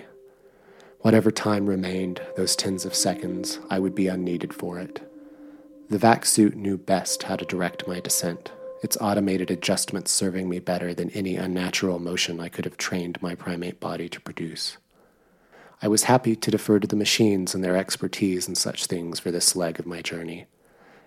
Whatever 1.00 1.30
time 1.30 1.66
remained, 1.66 2.22
those 2.34 2.56
tens 2.56 2.86
of 2.86 2.94
seconds, 2.94 3.58
I 3.68 3.78
would 3.78 3.94
be 3.94 4.08
unneeded 4.08 4.54
for 4.54 4.78
it. 4.78 5.06
The 5.90 5.98
vac 5.98 6.24
suit 6.24 6.56
knew 6.56 6.78
best 6.78 7.24
how 7.24 7.36
to 7.36 7.44
direct 7.44 7.86
my 7.86 8.00
descent, 8.00 8.52
its 8.82 8.96
automated 9.02 9.50
adjustments 9.50 10.12
serving 10.12 10.48
me 10.48 10.60
better 10.60 10.94
than 10.94 11.10
any 11.10 11.36
unnatural 11.36 11.98
motion 11.98 12.40
I 12.40 12.48
could 12.48 12.64
have 12.64 12.78
trained 12.78 13.20
my 13.20 13.34
primate 13.34 13.80
body 13.80 14.08
to 14.08 14.22
produce. 14.22 14.78
I 15.82 15.88
was 15.88 16.04
happy 16.04 16.36
to 16.36 16.50
defer 16.50 16.78
to 16.78 16.88
the 16.88 16.96
machines 16.96 17.54
and 17.54 17.62
their 17.62 17.76
expertise 17.76 18.48
in 18.48 18.54
such 18.54 18.86
things 18.86 19.20
for 19.20 19.30
this 19.30 19.54
leg 19.54 19.78
of 19.78 19.84
my 19.84 20.00
journey, 20.00 20.46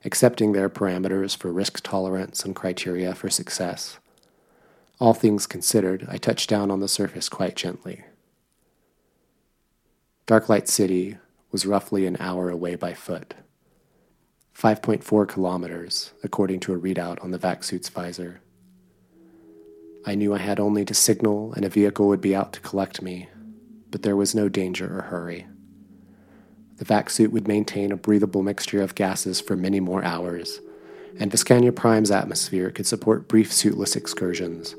accepting 0.05 0.51
their 0.51 0.69
parameters 0.69 1.35
for 1.35 1.51
risk 1.51 1.81
tolerance 1.81 2.45
and 2.45 2.55
criteria 2.55 3.15
for 3.15 3.31
success. 3.31 3.97
All 4.99 5.13
things 5.13 5.45
considered, 5.45 6.07
I 6.09 6.17
touched 6.17 6.49
down 6.49 6.71
on 6.71 6.79
the 6.79 6.87
surface 6.87 7.29
quite 7.29 7.55
gently. 7.55 8.03
Darklight 10.25 10.67
City 10.67 11.17
was 11.51 11.65
roughly 11.65 12.07
an 12.07 12.17
hour 12.19 12.49
away 12.49 12.75
by 12.75 12.93
foot. 12.93 13.35
5.4 14.57 15.27
kilometers, 15.27 16.13
according 16.23 16.59
to 16.61 16.73
a 16.73 16.79
readout 16.79 17.23
on 17.23 17.29
the 17.29 17.37
vac 17.37 17.63
suit's 17.63 17.89
visor. 17.89 18.41
I 20.03 20.15
knew 20.15 20.33
I 20.33 20.39
had 20.39 20.59
only 20.59 20.83
to 20.85 20.95
signal 20.95 21.53
and 21.53 21.63
a 21.63 21.69
vehicle 21.69 22.07
would 22.07 22.21
be 22.21 22.35
out 22.35 22.53
to 22.53 22.59
collect 22.61 23.01
me, 23.01 23.29
but 23.91 24.01
there 24.01 24.15
was 24.15 24.33
no 24.33 24.49
danger 24.49 24.97
or 24.97 25.03
hurry. 25.03 25.45
The 26.77 26.85
vac 26.85 27.11
suit 27.11 27.31
would 27.31 27.47
maintain 27.47 27.91
a 27.91 27.97
breathable 27.97 28.41
mixture 28.41 28.81
of 28.81 28.95
gases 28.95 29.39
for 29.39 29.55
many 29.55 29.79
more 29.79 30.03
hours, 30.03 30.59
and 31.19 31.31
Veskania 31.31 31.75
Prime's 31.75 32.11
atmosphere 32.11 32.71
could 32.71 32.87
support 32.87 33.27
brief 33.27 33.53
suitless 33.53 33.95
excursions, 33.95 34.75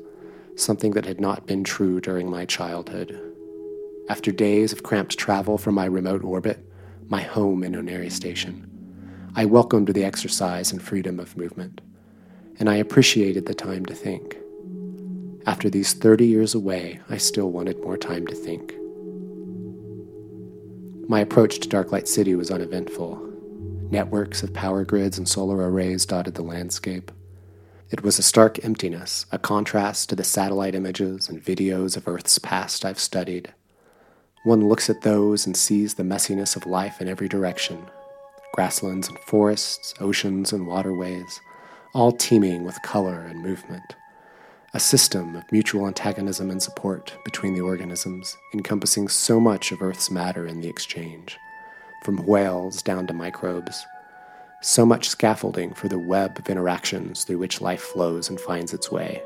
something 0.59 0.91
that 0.91 1.05
had 1.05 1.19
not 1.19 1.47
been 1.47 1.63
true 1.63 2.01
during 2.01 2.29
my 2.29 2.45
childhood. 2.45 3.19
After 4.09 4.31
days 4.31 4.73
of 4.73 4.83
cramped 4.83 5.17
travel 5.17 5.57
from 5.57 5.75
my 5.75 5.85
remote 5.85 6.23
orbit, 6.23 6.65
my 7.07 7.21
home 7.21 7.63
in 7.63 7.73
Oneri 7.73 8.11
Station, 8.11 8.69
I 9.35 9.45
welcomed 9.45 9.87
the 9.89 10.03
exercise 10.03 10.71
and 10.71 10.81
freedom 10.81 11.19
of 11.19 11.37
movement, 11.37 11.81
and 12.59 12.69
I 12.69 12.75
appreciated 12.75 13.45
the 13.45 13.53
time 13.53 13.85
to 13.85 13.93
think. 13.93 14.37
After 15.45 15.69
these 15.69 15.93
30 15.93 16.27
years 16.27 16.53
away, 16.53 16.99
I 17.09 17.17
still 17.17 17.51
wanted 17.51 17.81
more 17.81 17.97
time 17.97 18.27
to 18.27 18.35
think. 18.35 18.73
My 21.07 21.21
approach 21.21 21.59
to 21.59 21.69
Darklight 21.69 22.07
City 22.07 22.35
was 22.35 22.51
uneventful. 22.51 23.25
Networks 23.89 24.43
of 24.43 24.53
power 24.53 24.83
grids 24.83 25.17
and 25.17 25.27
solar 25.27 25.57
arrays 25.69 26.05
dotted 26.05 26.35
the 26.35 26.43
landscape. 26.43 27.11
It 27.91 28.03
was 28.03 28.19
a 28.19 28.23
stark 28.23 28.63
emptiness, 28.63 29.25
a 29.31 29.39
contrast 29.39 30.09
to 30.09 30.15
the 30.15 30.23
satellite 30.23 30.75
images 30.75 31.27
and 31.27 31.43
videos 31.43 31.97
of 31.97 32.07
Earth's 32.07 32.37
past 32.37 32.85
I've 32.85 32.99
studied. 32.99 33.51
One 34.43 34.69
looks 34.69 34.91
at 34.91 35.01
those 35.01 35.47
and 35.47 35.57
sees 35.57 35.95
the 35.95 36.03
messiness 36.03 36.55
of 36.55 36.67
life 36.67 37.01
in 37.01 37.07
every 37.07 37.27
direction, 37.27 37.83
grasslands 38.53 39.07
and 39.07 39.17
forests, 39.17 39.95
oceans 39.99 40.53
and 40.53 40.67
waterways, 40.67 41.41
all 41.95 42.11
teeming 42.11 42.63
with 42.63 42.79
color 42.83 43.21
and 43.21 43.41
movement. 43.41 43.95
A 44.75 44.79
system 44.79 45.35
of 45.35 45.51
mutual 45.51 45.87
antagonism 45.87 46.51
and 46.51 46.61
support 46.61 47.17
between 47.25 47.55
the 47.55 47.61
organisms, 47.61 48.37
encompassing 48.53 49.07
so 49.07 49.39
much 49.39 49.71
of 49.71 49.81
Earth's 49.81 50.11
matter 50.11 50.45
in 50.45 50.61
the 50.61 50.69
exchange, 50.69 51.39
from 52.03 52.23
whales 52.27 52.83
down 52.83 53.07
to 53.07 53.15
microbes. 53.15 53.83
So 54.61 54.85
much 54.85 55.09
scaffolding 55.09 55.73
for 55.73 55.87
the 55.87 55.99
web 55.99 56.37
of 56.37 56.49
interactions 56.49 57.23
through 57.23 57.37
which 57.37 57.61
life 57.61 57.81
flows 57.81 58.29
and 58.29 58.39
finds 58.39 58.73
its 58.73 58.91
way. 58.91 59.21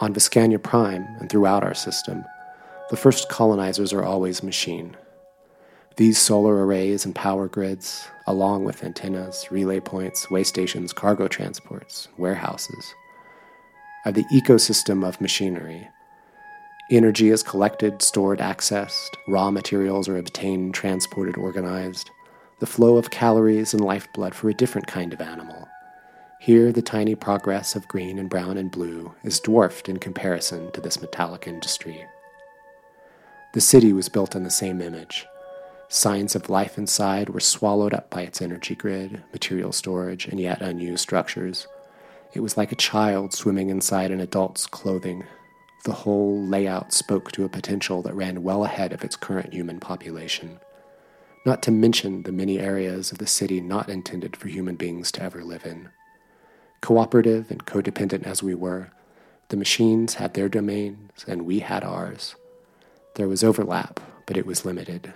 On 0.00 0.12
Veskania 0.12 0.62
Prime 0.62 1.06
and 1.18 1.30
throughout 1.30 1.64
our 1.64 1.74
system, 1.74 2.24
the 2.90 2.96
first 2.96 3.28
colonizers 3.28 3.92
are 3.92 4.04
always 4.04 4.42
machine, 4.42 4.96
these 5.96 6.18
solar 6.18 6.66
arrays 6.66 7.04
and 7.04 7.14
power 7.14 7.46
grids, 7.46 8.08
along 8.26 8.64
with 8.64 8.82
antennas, 8.82 9.46
relay 9.52 9.78
points, 9.78 10.28
way 10.28 10.42
stations, 10.42 10.92
cargo 10.92 11.28
transports, 11.28 12.08
warehouses, 12.18 12.92
are 14.04 14.10
the 14.10 14.24
ecosystem 14.24 15.06
of 15.06 15.20
machinery. 15.20 15.88
Energy 16.90 17.30
is 17.30 17.44
collected, 17.44 18.02
stored, 18.02 18.40
accessed, 18.40 19.10
raw 19.28 19.52
materials 19.52 20.08
are 20.08 20.18
obtained, 20.18 20.74
transported, 20.74 21.36
organized, 21.36 22.10
the 22.60 22.66
flow 22.66 22.96
of 22.96 23.10
calories 23.10 23.74
and 23.74 23.84
lifeblood 23.84 24.34
for 24.34 24.48
a 24.48 24.54
different 24.54 24.86
kind 24.86 25.12
of 25.12 25.20
animal. 25.20 25.68
Here, 26.40 26.72
the 26.72 26.82
tiny 26.82 27.14
progress 27.14 27.74
of 27.74 27.88
green 27.88 28.18
and 28.18 28.28
brown 28.28 28.58
and 28.58 28.70
blue 28.70 29.14
is 29.22 29.40
dwarfed 29.40 29.88
in 29.88 29.98
comparison 29.98 30.70
to 30.72 30.80
this 30.80 31.00
metallic 31.00 31.46
industry. 31.46 32.04
The 33.54 33.60
city 33.60 33.92
was 33.92 34.08
built 34.08 34.34
in 34.34 34.44
the 34.44 34.50
same 34.50 34.80
image 34.80 35.26
Signs 35.88 36.34
of 36.34 36.50
life 36.50 36.78
inside 36.78 37.28
were 37.28 37.38
swallowed 37.38 37.94
up 37.94 38.10
by 38.10 38.22
its 38.22 38.42
energy 38.42 38.74
grid, 38.74 39.22
material 39.32 39.70
storage, 39.70 40.26
and 40.26 40.40
yet 40.40 40.60
unused 40.60 41.02
structures. 41.02 41.68
It 42.32 42.40
was 42.40 42.56
like 42.56 42.72
a 42.72 42.76
child 42.76 43.32
swimming 43.32 43.70
inside 43.70 44.10
an 44.10 44.20
adult's 44.20 44.66
clothing. 44.66 45.24
The 45.84 45.92
whole 45.92 46.42
layout 46.42 46.92
spoke 46.92 47.30
to 47.32 47.44
a 47.44 47.48
potential 47.48 48.02
that 48.02 48.14
ran 48.14 48.42
well 48.42 48.64
ahead 48.64 48.92
of 48.92 49.04
its 49.04 49.14
current 49.14 49.52
human 49.52 49.78
population. 49.78 50.58
Not 51.44 51.62
to 51.64 51.70
mention 51.70 52.22
the 52.22 52.32
many 52.32 52.58
areas 52.58 53.12
of 53.12 53.18
the 53.18 53.26
city 53.26 53.60
not 53.60 53.90
intended 53.90 54.36
for 54.36 54.48
human 54.48 54.76
beings 54.76 55.12
to 55.12 55.22
ever 55.22 55.44
live 55.44 55.66
in. 55.66 55.90
Cooperative 56.80 57.50
and 57.50 57.66
codependent 57.66 58.24
as 58.24 58.42
we 58.42 58.54
were, 58.54 58.90
the 59.48 59.56
machines 59.56 60.14
had 60.14 60.34
their 60.34 60.48
domains 60.48 61.24
and 61.28 61.42
we 61.42 61.58
had 61.58 61.84
ours. 61.84 62.34
There 63.16 63.28
was 63.28 63.44
overlap, 63.44 64.00
but 64.26 64.38
it 64.38 64.46
was 64.46 64.64
limited. 64.64 65.12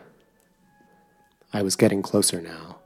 I 1.52 1.62
was 1.62 1.76
getting 1.76 2.02
closer 2.02 2.42
now. 2.42 2.78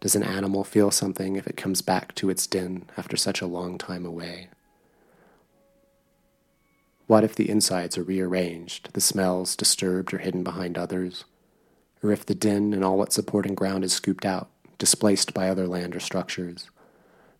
Does 0.00 0.16
an 0.16 0.24
animal 0.24 0.64
feel 0.64 0.90
something 0.90 1.36
if 1.36 1.46
it 1.46 1.56
comes 1.56 1.82
back 1.82 2.12
to 2.16 2.30
its 2.30 2.48
den 2.48 2.90
after 2.96 3.16
such 3.16 3.40
a 3.40 3.46
long 3.46 3.78
time 3.78 4.04
away? 4.04 4.48
What 7.06 7.22
if 7.22 7.36
the 7.36 7.48
insides 7.48 7.96
are 7.96 8.02
rearranged, 8.02 8.92
the 8.94 9.00
smells 9.00 9.54
disturbed 9.54 10.12
or 10.12 10.18
hidden 10.18 10.42
behind 10.42 10.76
others? 10.76 11.24
Or 12.02 12.10
if 12.10 12.26
the 12.26 12.34
den 12.34 12.72
and 12.72 12.84
all 12.84 13.02
its 13.02 13.14
supporting 13.14 13.54
ground 13.54 13.84
is 13.84 13.92
scooped 13.92 14.24
out, 14.24 14.50
displaced 14.78 15.32
by 15.32 15.48
other 15.48 15.66
land 15.66 15.94
or 15.94 16.00
structures? 16.00 16.70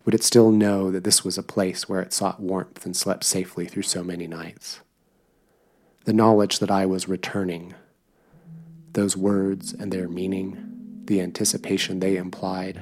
Would 0.05 0.15
it 0.15 0.23
still 0.23 0.51
know 0.51 0.91
that 0.91 1.03
this 1.03 1.23
was 1.23 1.37
a 1.37 1.43
place 1.43 1.87
where 1.87 2.01
it 2.01 2.13
sought 2.13 2.39
warmth 2.39 2.85
and 2.85 2.95
slept 2.95 3.23
safely 3.23 3.65
through 3.65 3.83
so 3.83 4.03
many 4.03 4.27
nights? 4.27 4.81
The 6.05 6.13
knowledge 6.13 6.59
that 6.59 6.71
I 6.71 6.85
was 6.85 7.07
returning 7.07 7.73
those 8.91 9.17
words 9.17 9.73
and 9.73 9.91
their 9.91 10.07
meaning, 10.07 11.01
the 11.05 11.19
anticipation 11.19 11.99
they 11.99 12.15
implied. 12.15 12.81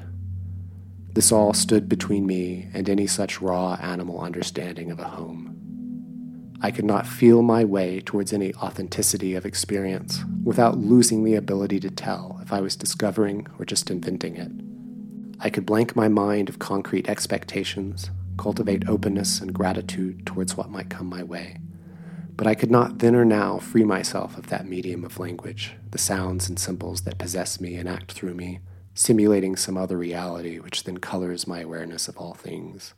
This 1.14 1.32
all 1.32 1.54
stood 1.54 1.88
between 1.88 2.26
me 2.26 2.70
and 2.74 2.90
any 2.90 3.08
such 3.08 3.42
raw 3.42 3.76
animal 3.76 4.20
understanding 4.20 4.92
of 4.92 5.00
a 5.00 5.10
home. 5.10 5.61
I 6.62 6.72
could 6.72 6.86
not 6.86 7.08
feel 7.08 7.41
my 7.41 7.65
way 7.65 8.01
towards 8.01 8.32
any 8.32 8.53
authenticity 8.56 9.36
of 9.36 9.46
experience 9.46 10.24
without 10.44 10.77
losing 10.77 11.24
the 11.24 11.36
ability 11.36 11.80
to 11.82 11.89
tell 11.89 12.39
if 12.41 12.53
I 12.53 12.62
was 12.62 12.75
discovering 12.75 13.48
or 13.58 13.65
just 13.65 13.89
inventing 13.89 14.38
it. 14.38 14.51
I 15.39 15.50
could 15.50 15.65
blank 15.65 15.96
my 15.96 16.08
mind 16.08 16.50
of 16.50 16.60
concrete 16.60 17.10
expectations, 17.10 18.12
cultivate 18.38 18.88
openness 18.88 19.41
and 19.41 19.53
gratitude 19.53 20.25
towards 20.25 20.56
what 20.56 20.70
might 20.70 20.89
come 20.89 21.08
my 21.08 21.24
way 21.24 21.58
but 22.41 22.48
I 22.48 22.56
could 22.56 22.72
not 22.72 22.98
then 22.98 23.15
or 23.15 23.24
now 23.24 23.60
free 23.60 23.84
myself 23.84 24.36
of 24.36 24.48
that 24.48 24.65
medium 24.65 25.03
of 25.03 25.20
language, 25.20 25.74
the 25.91 26.00
sounds 26.00 26.50
and 26.50 26.58
symbols 26.58 27.01
that 27.01 27.20
possess 27.20 27.62
me 27.62 27.75
and 27.75 27.88
act 27.88 28.13
through 28.13 28.34
me, 28.34 28.62
simulating 28.96 29.56
some 29.56 29.77
other 29.77 29.96
reality 29.96 30.58
which 30.58 30.86
then 30.86 30.98
colors 30.98 31.46
my 31.46 31.60
awareness 31.60 32.08
of 32.08 32.18
all 32.18 32.34
things. 32.34 32.96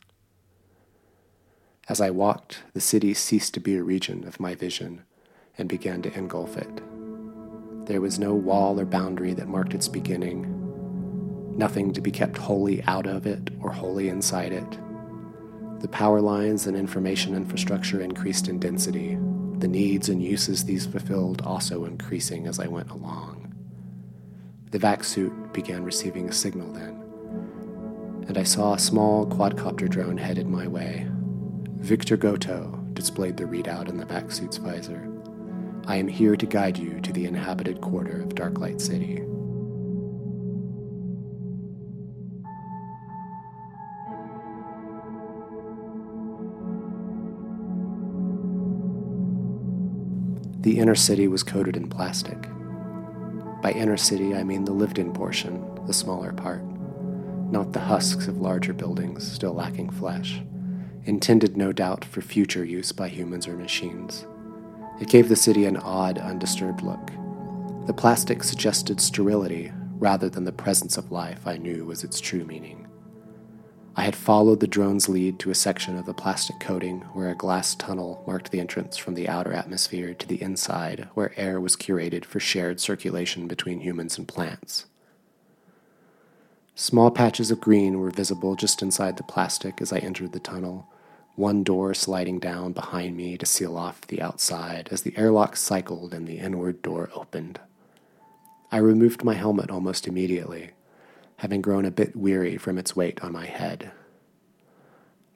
As 1.89 1.99
I 1.99 2.11
walked, 2.11 2.63
the 2.73 2.79
city 2.79 3.13
ceased 3.13 3.53
to 3.55 3.59
be 3.59 3.75
a 3.75 3.83
region 3.83 4.25
of 4.25 4.39
my 4.39 4.55
vision 4.55 5.01
and 5.57 5.67
began 5.67 6.01
to 6.03 6.17
engulf 6.17 6.55
it. 6.55 6.81
There 7.87 7.99
was 7.99 8.17
no 8.17 8.33
wall 8.33 8.79
or 8.79 8.85
boundary 8.85 9.33
that 9.33 9.49
marked 9.49 9.73
its 9.73 9.89
beginning, 9.89 10.47
nothing 11.57 11.91
to 11.91 11.99
be 11.99 12.09
kept 12.09 12.37
wholly 12.37 12.81
out 12.83 13.05
of 13.05 13.27
it 13.27 13.49
or 13.61 13.73
wholly 13.73 14.07
inside 14.07 14.53
it. 14.53 14.79
The 15.81 15.89
power 15.89 16.21
lines 16.21 16.67
and 16.67 16.77
information 16.77 17.35
infrastructure 17.35 17.99
increased 17.99 18.47
in 18.47 18.59
density, 18.59 19.17
the 19.57 19.67
needs 19.67 20.07
and 20.07 20.23
uses 20.23 20.63
these 20.63 20.85
fulfilled 20.85 21.41
also 21.41 21.83
increasing 21.83 22.47
as 22.47 22.59
I 22.59 22.67
went 22.67 22.91
along. 22.91 23.53
The 24.71 24.79
vac 24.79 25.03
suit 25.03 25.51
began 25.51 25.83
receiving 25.83 26.29
a 26.29 26.33
signal 26.33 26.71
then, 26.71 27.03
and 28.29 28.37
I 28.37 28.43
saw 28.43 28.73
a 28.73 28.79
small 28.79 29.27
quadcopter 29.27 29.89
drone 29.89 30.17
headed 30.17 30.47
my 30.47 30.65
way. 30.65 31.09
Victor 31.83 32.15
Goto 32.15 32.79
displayed 32.93 33.35
the 33.35 33.43
readout 33.43 33.89
in 33.89 33.97
the 33.97 34.05
vac 34.05 34.31
suit's 34.31 34.55
visor. 34.55 35.05
I 35.85 35.97
am 35.97 36.07
here 36.07 36.37
to 36.37 36.45
guide 36.45 36.77
you 36.77 37.01
to 37.01 37.11
the 37.11 37.25
inhabited 37.25 37.81
quarter 37.81 38.21
of 38.21 38.29
Darklight 38.29 38.79
City. 38.79 39.15
The 50.61 50.79
inner 50.79 50.95
city 50.95 51.27
was 51.27 51.43
coated 51.43 51.75
in 51.75 51.89
plastic. 51.89 52.47
By 53.61 53.73
inner 53.73 53.97
city, 53.97 54.33
I 54.33 54.45
mean 54.45 54.63
the 54.63 54.71
lived 54.71 54.99
in 54.99 55.11
portion, 55.11 55.61
the 55.85 55.93
smaller 55.93 56.31
part, 56.31 56.63
not 57.51 57.73
the 57.73 57.81
husks 57.81 58.29
of 58.29 58.37
larger 58.37 58.71
buildings 58.71 59.29
still 59.29 59.53
lacking 59.53 59.89
flesh 59.89 60.41
intended 61.05 61.57
no 61.57 61.71
doubt 61.71 62.05
for 62.05 62.21
future 62.21 62.63
use 62.63 62.91
by 62.91 63.07
humans 63.07 63.47
or 63.47 63.55
machines. 63.55 64.25
It 65.01 65.09
gave 65.09 65.29
the 65.29 65.35
city 65.35 65.65
an 65.65 65.77
odd, 65.77 66.17
undisturbed 66.17 66.81
look. 66.81 67.11
The 67.87 67.93
plastic 67.93 68.43
suggested 68.43 69.01
sterility 69.01 69.71
rather 69.97 70.29
than 70.29 70.45
the 70.45 70.51
presence 70.51 70.97
of 70.97 71.11
life 71.11 71.45
I 71.45 71.57
knew 71.57 71.85
was 71.85 72.03
its 72.03 72.21
true 72.21 72.45
meaning. 72.45 72.87
I 73.95 74.03
had 74.03 74.15
followed 74.15 74.59
the 74.59 74.67
drone's 74.67 75.07
lead 75.07 75.37
to 75.39 75.51
a 75.51 75.55
section 75.55 75.97
of 75.97 76.05
the 76.05 76.15
plastic 76.15 76.59
coating 76.59 77.01
where 77.13 77.29
a 77.29 77.35
glass 77.35 77.75
tunnel 77.75 78.23
marked 78.25 78.51
the 78.51 78.59
entrance 78.59 78.97
from 78.97 79.13
the 79.13 79.29
outer 79.29 79.53
atmosphere 79.53 80.15
to 80.15 80.27
the 80.27 80.41
inside, 80.41 81.09
where 81.13 81.37
air 81.39 81.61
was 81.61 81.75
curated 81.75 82.25
for 82.25 82.39
shared 82.39 82.79
circulation 82.79 83.47
between 83.47 83.81
humans 83.81 84.17
and 84.17 84.27
plants. 84.27 84.87
Small 86.73 87.11
patches 87.11 87.51
of 87.51 87.61
green 87.61 87.99
were 87.99 88.09
visible 88.09 88.55
just 88.55 88.81
inside 88.81 89.17
the 89.17 89.23
plastic 89.23 89.79
as 89.79 89.93
I 89.93 89.99
entered 89.99 90.31
the 90.31 90.39
tunnel, 90.39 90.89
one 91.35 91.63
door 91.63 91.93
sliding 91.93 92.39
down 92.39 92.73
behind 92.73 93.17
me 93.17 93.37
to 93.37 93.45
seal 93.45 93.75
off 93.75 94.01
the 94.01 94.21
outside 94.21 94.87
as 94.91 95.01
the 95.01 95.17
airlock 95.17 95.55
cycled 95.55 96.13
and 96.13 96.27
the 96.27 96.37
inward 96.37 96.81
door 96.81 97.09
opened. 97.13 97.59
I 98.71 98.77
removed 98.77 99.23
my 99.23 99.33
helmet 99.33 99.71
almost 99.71 100.07
immediately, 100.07 100.71
having 101.37 101.61
grown 101.61 101.85
a 101.85 101.91
bit 101.91 102.15
weary 102.15 102.57
from 102.57 102.77
its 102.77 102.95
weight 102.95 103.23
on 103.23 103.31
my 103.31 103.45
head. 103.45 103.91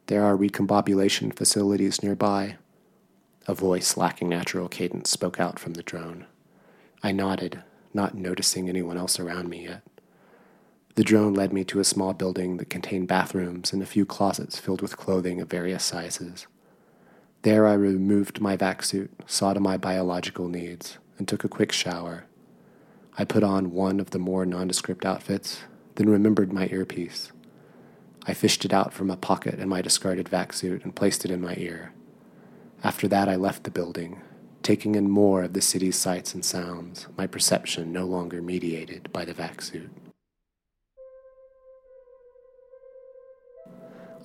There 0.07 0.23
are 0.23 0.37
recombobulation 0.37 1.35
facilities 1.35 2.01
nearby. 2.01 2.57
A 3.47 3.53
voice 3.53 3.97
lacking 3.97 4.29
natural 4.29 4.69
cadence 4.69 5.09
spoke 5.09 5.39
out 5.39 5.59
from 5.59 5.73
the 5.73 5.83
drone. 5.83 6.25
I 7.03 7.11
nodded, 7.11 7.63
not 7.93 8.15
noticing 8.15 8.69
anyone 8.69 8.97
else 8.97 9.19
around 9.19 9.49
me 9.49 9.65
yet. 9.65 9.81
The 10.97 11.03
drone 11.03 11.35
led 11.35 11.53
me 11.53 11.63
to 11.65 11.79
a 11.79 11.83
small 11.83 12.13
building 12.13 12.57
that 12.57 12.71
contained 12.71 13.07
bathrooms 13.07 13.71
and 13.71 13.83
a 13.83 13.85
few 13.85 14.03
closets 14.03 14.57
filled 14.57 14.81
with 14.81 14.97
clothing 14.97 15.39
of 15.39 15.47
various 15.47 15.83
sizes. 15.83 16.47
There 17.43 17.67
I 17.67 17.73
removed 17.73 18.41
my 18.41 18.57
vac 18.57 18.81
suit, 18.81 19.11
saw 19.27 19.53
to 19.53 19.59
my 19.59 19.77
biological 19.77 20.47
needs, 20.47 20.97
and 21.19 21.27
took 21.27 21.43
a 21.43 21.49
quick 21.49 21.71
shower. 21.71 22.25
I 23.15 23.25
put 23.25 23.43
on 23.43 23.73
one 23.73 23.99
of 23.99 24.09
the 24.09 24.17
more 24.17 24.43
nondescript 24.43 25.05
outfits, 25.05 25.59
then 25.97 26.09
remembered 26.09 26.51
my 26.51 26.67
earpiece. 26.71 27.31
I 28.25 28.33
fished 28.33 28.65
it 28.65 28.73
out 28.73 28.91
from 28.91 29.11
a 29.11 29.17
pocket 29.17 29.59
in 29.59 29.69
my 29.69 29.83
discarded 29.83 30.27
vac 30.27 30.51
suit 30.51 30.83
and 30.83 30.95
placed 30.95 31.23
it 31.23 31.29
in 31.29 31.41
my 31.41 31.53
ear. 31.59 31.93
After 32.83 33.07
that, 33.09 33.29
I 33.29 33.35
left 33.35 33.65
the 33.65 33.69
building, 33.69 34.23
taking 34.63 34.95
in 34.95 35.11
more 35.11 35.43
of 35.43 35.53
the 35.53 35.61
city's 35.61 35.95
sights 35.95 36.33
and 36.33 36.43
sounds, 36.43 37.05
my 37.15 37.27
perception 37.27 37.93
no 37.93 38.05
longer 38.05 38.41
mediated 38.41 39.13
by 39.13 39.25
the 39.25 39.33
vac 39.35 39.61
suit. 39.61 39.91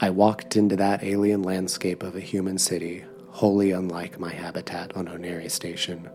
I 0.03 0.11
walked 0.11 0.57
into 0.57 0.75
that 0.75 1.05
alien 1.05 1.45
landscape 1.45 2.03
of 2.03 2.17
a 2.17 2.21
human 2.21 2.59
city, 2.59 3.05
wholly 3.29 3.71
unlike 3.71 4.19
my 4.19 4.33
habitat 4.33 4.97
on 4.97 5.07
Oneri 5.07 5.49
Station. 5.49 6.11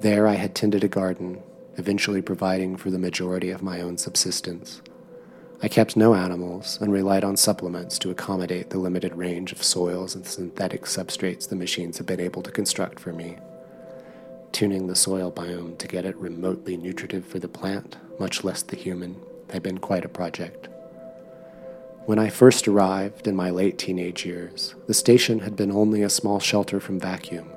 There 0.00 0.26
I 0.28 0.34
had 0.34 0.54
tended 0.54 0.84
a 0.84 0.88
garden, 0.88 1.42
eventually 1.78 2.20
providing 2.20 2.76
for 2.76 2.90
the 2.90 2.98
majority 2.98 3.48
of 3.48 3.62
my 3.62 3.80
own 3.80 3.96
subsistence. 3.96 4.82
I 5.62 5.68
kept 5.68 5.96
no 5.96 6.14
animals 6.14 6.76
and 6.82 6.92
relied 6.92 7.24
on 7.24 7.38
supplements 7.38 7.98
to 8.00 8.10
accommodate 8.10 8.68
the 8.68 8.78
limited 8.78 9.14
range 9.14 9.52
of 9.52 9.62
soils 9.62 10.14
and 10.14 10.26
synthetic 10.26 10.82
substrates 10.82 11.48
the 11.48 11.56
machines 11.56 11.96
had 11.96 12.04
been 12.04 12.20
able 12.20 12.42
to 12.42 12.50
construct 12.50 13.00
for 13.00 13.14
me. 13.14 13.38
Tuning 14.52 14.86
the 14.86 14.94
soil 14.94 15.32
biome 15.32 15.78
to 15.78 15.88
get 15.88 16.04
it 16.04 16.16
remotely 16.16 16.76
nutritive 16.76 17.24
for 17.24 17.38
the 17.38 17.48
plant, 17.48 17.96
much 18.20 18.44
less 18.44 18.62
the 18.62 18.76
human, 18.76 19.16
had 19.50 19.62
been 19.62 19.78
quite 19.78 20.04
a 20.04 20.10
project. 20.10 20.68
When 22.04 22.18
I 22.18 22.30
first 22.30 22.66
arrived 22.66 23.28
in 23.28 23.36
my 23.36 23.50
late 23.50 23.78
teenage 23.78 24.26
years, 24.26 24.74
the 24.88 24.94
station 24.94 25.38
had 25.38 25.54
been 25.54 25.70
only 25.70 26.02
a 26.02 26.10
small 26.10 26.40
shelter 26.40 26.80
from 26.80 26.98
vacuum, 26.98 27.48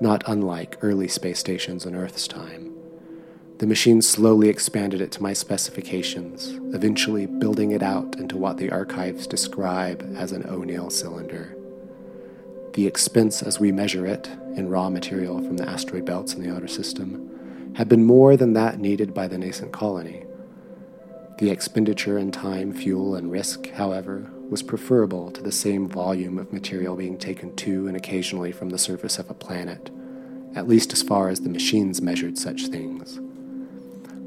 not 0.00 0.24
unlike 0.26 0.78
early 0.80 1.06
space 1.06 1.38
stations 1.38 1.84
in 1.84 1.94
Earth's 1.94 2.26
time. 2.26 2.72
The 3.58 3.66
machine 3.66 4.00
slowly 4.00 4.48
expanded 4.48 5.02
it 5.02 5.12
to 5.12 5.22
my 5.22 5.34
specifications, 5.34 6.58
eventually 6.74 7.26
building 7.26 7.72
it 7.72 7.82
out 7.82 8.16
into 8.18 8.38
what 8.38 8.56
the 8.56 8.70
archives 8.70 9.26
describe 9.26 10.02
as 10.16 10.32
an 10.32 10.46
O'Neill 10.48 10.88
cylinder. 10.88 11.54
The 12.72 12.86
expense 12.86 13.42
as 13.42 13.60
we 13.60 13.70
measure 13.70 14.06
it, 14.06 14.30
in 14.56 14.70
raw 14.70 14.88
material 14.88 15.42
from 15.42 15.58
the 15.58 15.68
asteroid 15.68 16.06
belts 16.06 16.32
in 16.32 16.42
the 16.42 16.56
outer 16.56 16.68
system, 16.68 17.74
had 17.74 17.90
been 17.90 18.06
more 18.06 18.34
than 18.38 18.54
that 18.54 18.80
needed 18.80 19.12
by 19.12 19.28
the 19.28 19.36
nascent 19.36 19.72
colony. 19.72 20.24
The 21.38 21.50
expenditure 21.50 22.16
in 22.16 22.30
time, 22.30 22.72
fuel, 22.72 23.16
and 23.16 23.30
risk, 23.30 23.68
however, 23.70 24.30
was 24.48 24.62
preferable 24.62 25.32
to 25.32 25.42
the 25.42 25.50
same 25.50 25.88
volume 25.88 26.38
of 26.38 26.52
material 26.52 26.94
being 26.94 27.18
taken 27.18 27.56
to 27.56 27.88
and 27.88 27.96
occasionally 27.96 28.52
from 28.52 28.70
the 28.70 28.78
surface 28.78 29.18
of 29.18 29.28
a 29.28 29.34
planet, 29.34 29.90
at 30.54 30.68
least 30.68 30.92
as 30.92 31.02
far 31.02 31.28
as 31.28 31.40
the 31.40 31.48
machines 31.48 32.00
measured 32.00 32.38
such 32.38 32.68
things. 32.68 33.18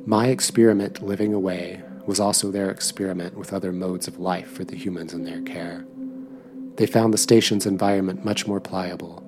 My 0.05 0.27
experiment 0.27 1.01
living 1.01 1.33
away 1.33 1.81
was 2.05 2.19
also 2.19 2.51
their 2.51 2.69
experiment 2.69 3.37
with 3.37 3.53
other 3.53 3.71
modes 3.71 4.09
of 4.09 4.19
life 4.19 4.49
for 4.49 4.65
the 4.65 4.75
humans 4.75 5.13
in 5.13 5.23
their 5.23 5.41
care. 5.41 5.85
They 6.75 6.87
found 6.87 7.13
the 7.13 7.17
station's 7.17 7.65
environment 7.65 8.25
much 8.25 8.47
more 8.47 8.59
pliable, 8.59 9.23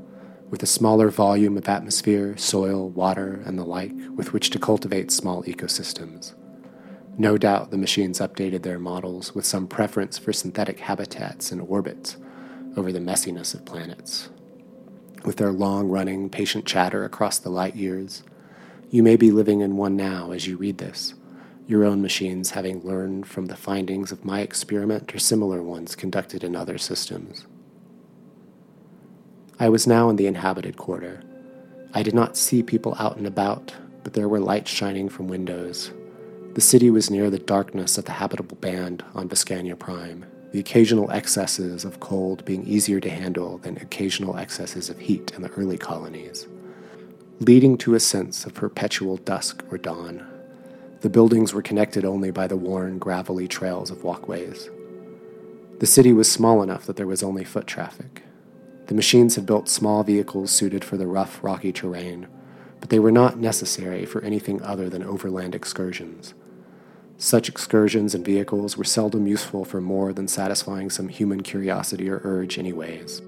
with 0.50 0.64
a 0.64 0.68
smaller 0.68 1.10
volume 1.10 1.58
of 1.58 1.70
atmosphere, 1.70 2.36
soil, 2.36 2.90
water, 2.90 3.42
and 3.46 3.58
the 3.58 3.64
like 3.64 3.94
with 4.16 4.34
which 4.34 4.50
to 4.50 4.60
cultivate 4.60 5.12
small 5.12 5.44
ecosystems. 5.44 6.34
No 7.20 7.38
doubt 7.38 7.70
the 7.70 7.78
machines 7.78 8.20
updated 8.20 8.64
their 8.64 8.80
models 8.80 9.36
with 9.36 9.46
some 9.46 9.68
preference 9.68 10.18
for 10.18 10.32
synthetic 10.32 10.80
habitats 10.80 11.52
and 11.52 11.60
orbits 11.60 12.16
over 12.78 12.94
the 12.94 13.00
messiness 13.00 13.54
of 13.54 13.66
planets. 13.66 14.30
With 15.26 15.36
their 15.36 15.52
long 15.52 15.90
running, 15.90 16.30
patient 16.30 16.66
chatter 16.66 17.04
across 17.04 17.38
the 17.38 17.50
light 17.50 17.76
years, 17.76 18.24
you 18.90 19.04
may 19.04 19.18
be 19.18 19.32
living 19.32 19.60
in 19.60 19.76
one 19.76 19.98
now 19.98 20.32
as 20.32 20.48
you 20.48 20.56
read 20.56 20.78
this, 20.78 21.14
your 21.68 21.84
own 21.84 22.02
machines 22.02 22.52
having 22.52 22.80
learned 22.84 23.28
from 23.28 23.48
the 23.48 23.58
findings 23.58 24.14
of 24.14 24.24
my 24.24 24.40
experiment 24.40 25.14
or 25.14 25.20
similar 25.20 25.62
ones 25.62 25.98
conducted 25.98 26.42
in 26.42 26.56
other 26.56 26.78
systems. 26.78 27.46
I 29.60 29.68
was 29.68 29.86
now 29.86 30.10
in 30.10 30.16
the 30.16 30.26
inhabited 30.28 30.78
quarter. 30.78 31.22
I 31.94 32.02
did 32.02 32.14
not 32.14 32.38
see 32.38 32.64
people 32.64 32.96
out 32.98 33.18
and 33.18 33.28
about, 33.28 33.76
but 34.06 34.14
there 34.14 34.30
were 34.30 34.40
lights 34.40 34.72
shining 34.72 35.10
from 35.10 35.28
windows, 35.28 35.92
the 36.54 36.62
city 36.62 36.90
was 36.90 37.12
near 37.12 37.30
the 37.30 37.38
darkness 37.38 37.98
of 37.98 38.06
the 38.06 38.14
habitable 38.14 38.58
band 38.58 39.04
on 39.14 39.30
Veskania 39.30 39.78
Prime, 39.78 40.26
the 40.52 40.60
occasional 40.60 41.12
excesses 41.12 41.86
of 41.86 42.00
cold 42.00 42.44
being 42.44 42.66
easier 42.66 43.00
to 43.00 43.10
handle 43.10 43.60
than 43.60 43.78
occasional 43.78 44.36
excesses 44.36 44.90
of 44.90 45.00
heat 45.00 45.32
in 45.36 45.44
the 45.44 45.50
early 45.52 45.78
colonies, 45.78 46.48
leading 47.40 47.78
to 47.78 47.94
a 47.94 48.00
sense 48.00 48.46
of 48.46 48.56
perpetual 48.56 49.18
dusk 49.18 49.64
or 49.70 49.78
dawn. 49.78 50.28
The 51.02 51.10
buildings 51.10 51.54
were 51.54 51.62
connected 51.62 52.04
only 52.04 52.32
by 52.32 52.48
the 52.48 52.58
worn, 52.58 52.98
gravelly 52.98 53.48
trails 53.48 53.92
of 53.92 54.04
walkways. 54.04 54.70
The 55.78 55.86
city 55.86 56.12
was 56.12 56.30
small 56.30 56.64
enough 56.64 56.86
that 56.88 56.96
there 56.96 57.08
was 57.08 57.24
only 57.24 57.44
foot 57.44 57.68
traffic. 57.68 58.24
The 58.88 58.96
machines 58.96 59.36
had 59.36 59.46
built 59.46 59.70
small 59.70 60.04
vehicles 60.04 60.50
suited 60.52 60.84
for 60.84 60.98
the 60.98 61.08
rough, 61.08 61.44
rocky 61.44 61.72
terrain, 61.72 62.28
but 62.80 62.90
they 62.90 63.00
were 63.00 63.12
not 63.12 63.38
necessary 63.38 64.04
for 64.04 64.22
anything 64.24 64.62
other 64.64 64.90
than 64.90 65.04
overland 65.04 65.54
excursions. 65.54 66.34
Such 67.22 67.50
excursions 67.50 68.16
and 68.16 68.24
vehicles 68.24 68.78
were 68.78 68.86
seldom 68.86 69.28
useful 69.28 69.66
for 69.66 69.82
more 69.82 70.14
than 70.14 70.30
satisfying 70.30 70.90
some 70.90 71.10
human 71.10 71.44
curiosity 71.44 72.10
or 72.10 72.22
urge, 72.24 72.58
anyways. 72.58 73.22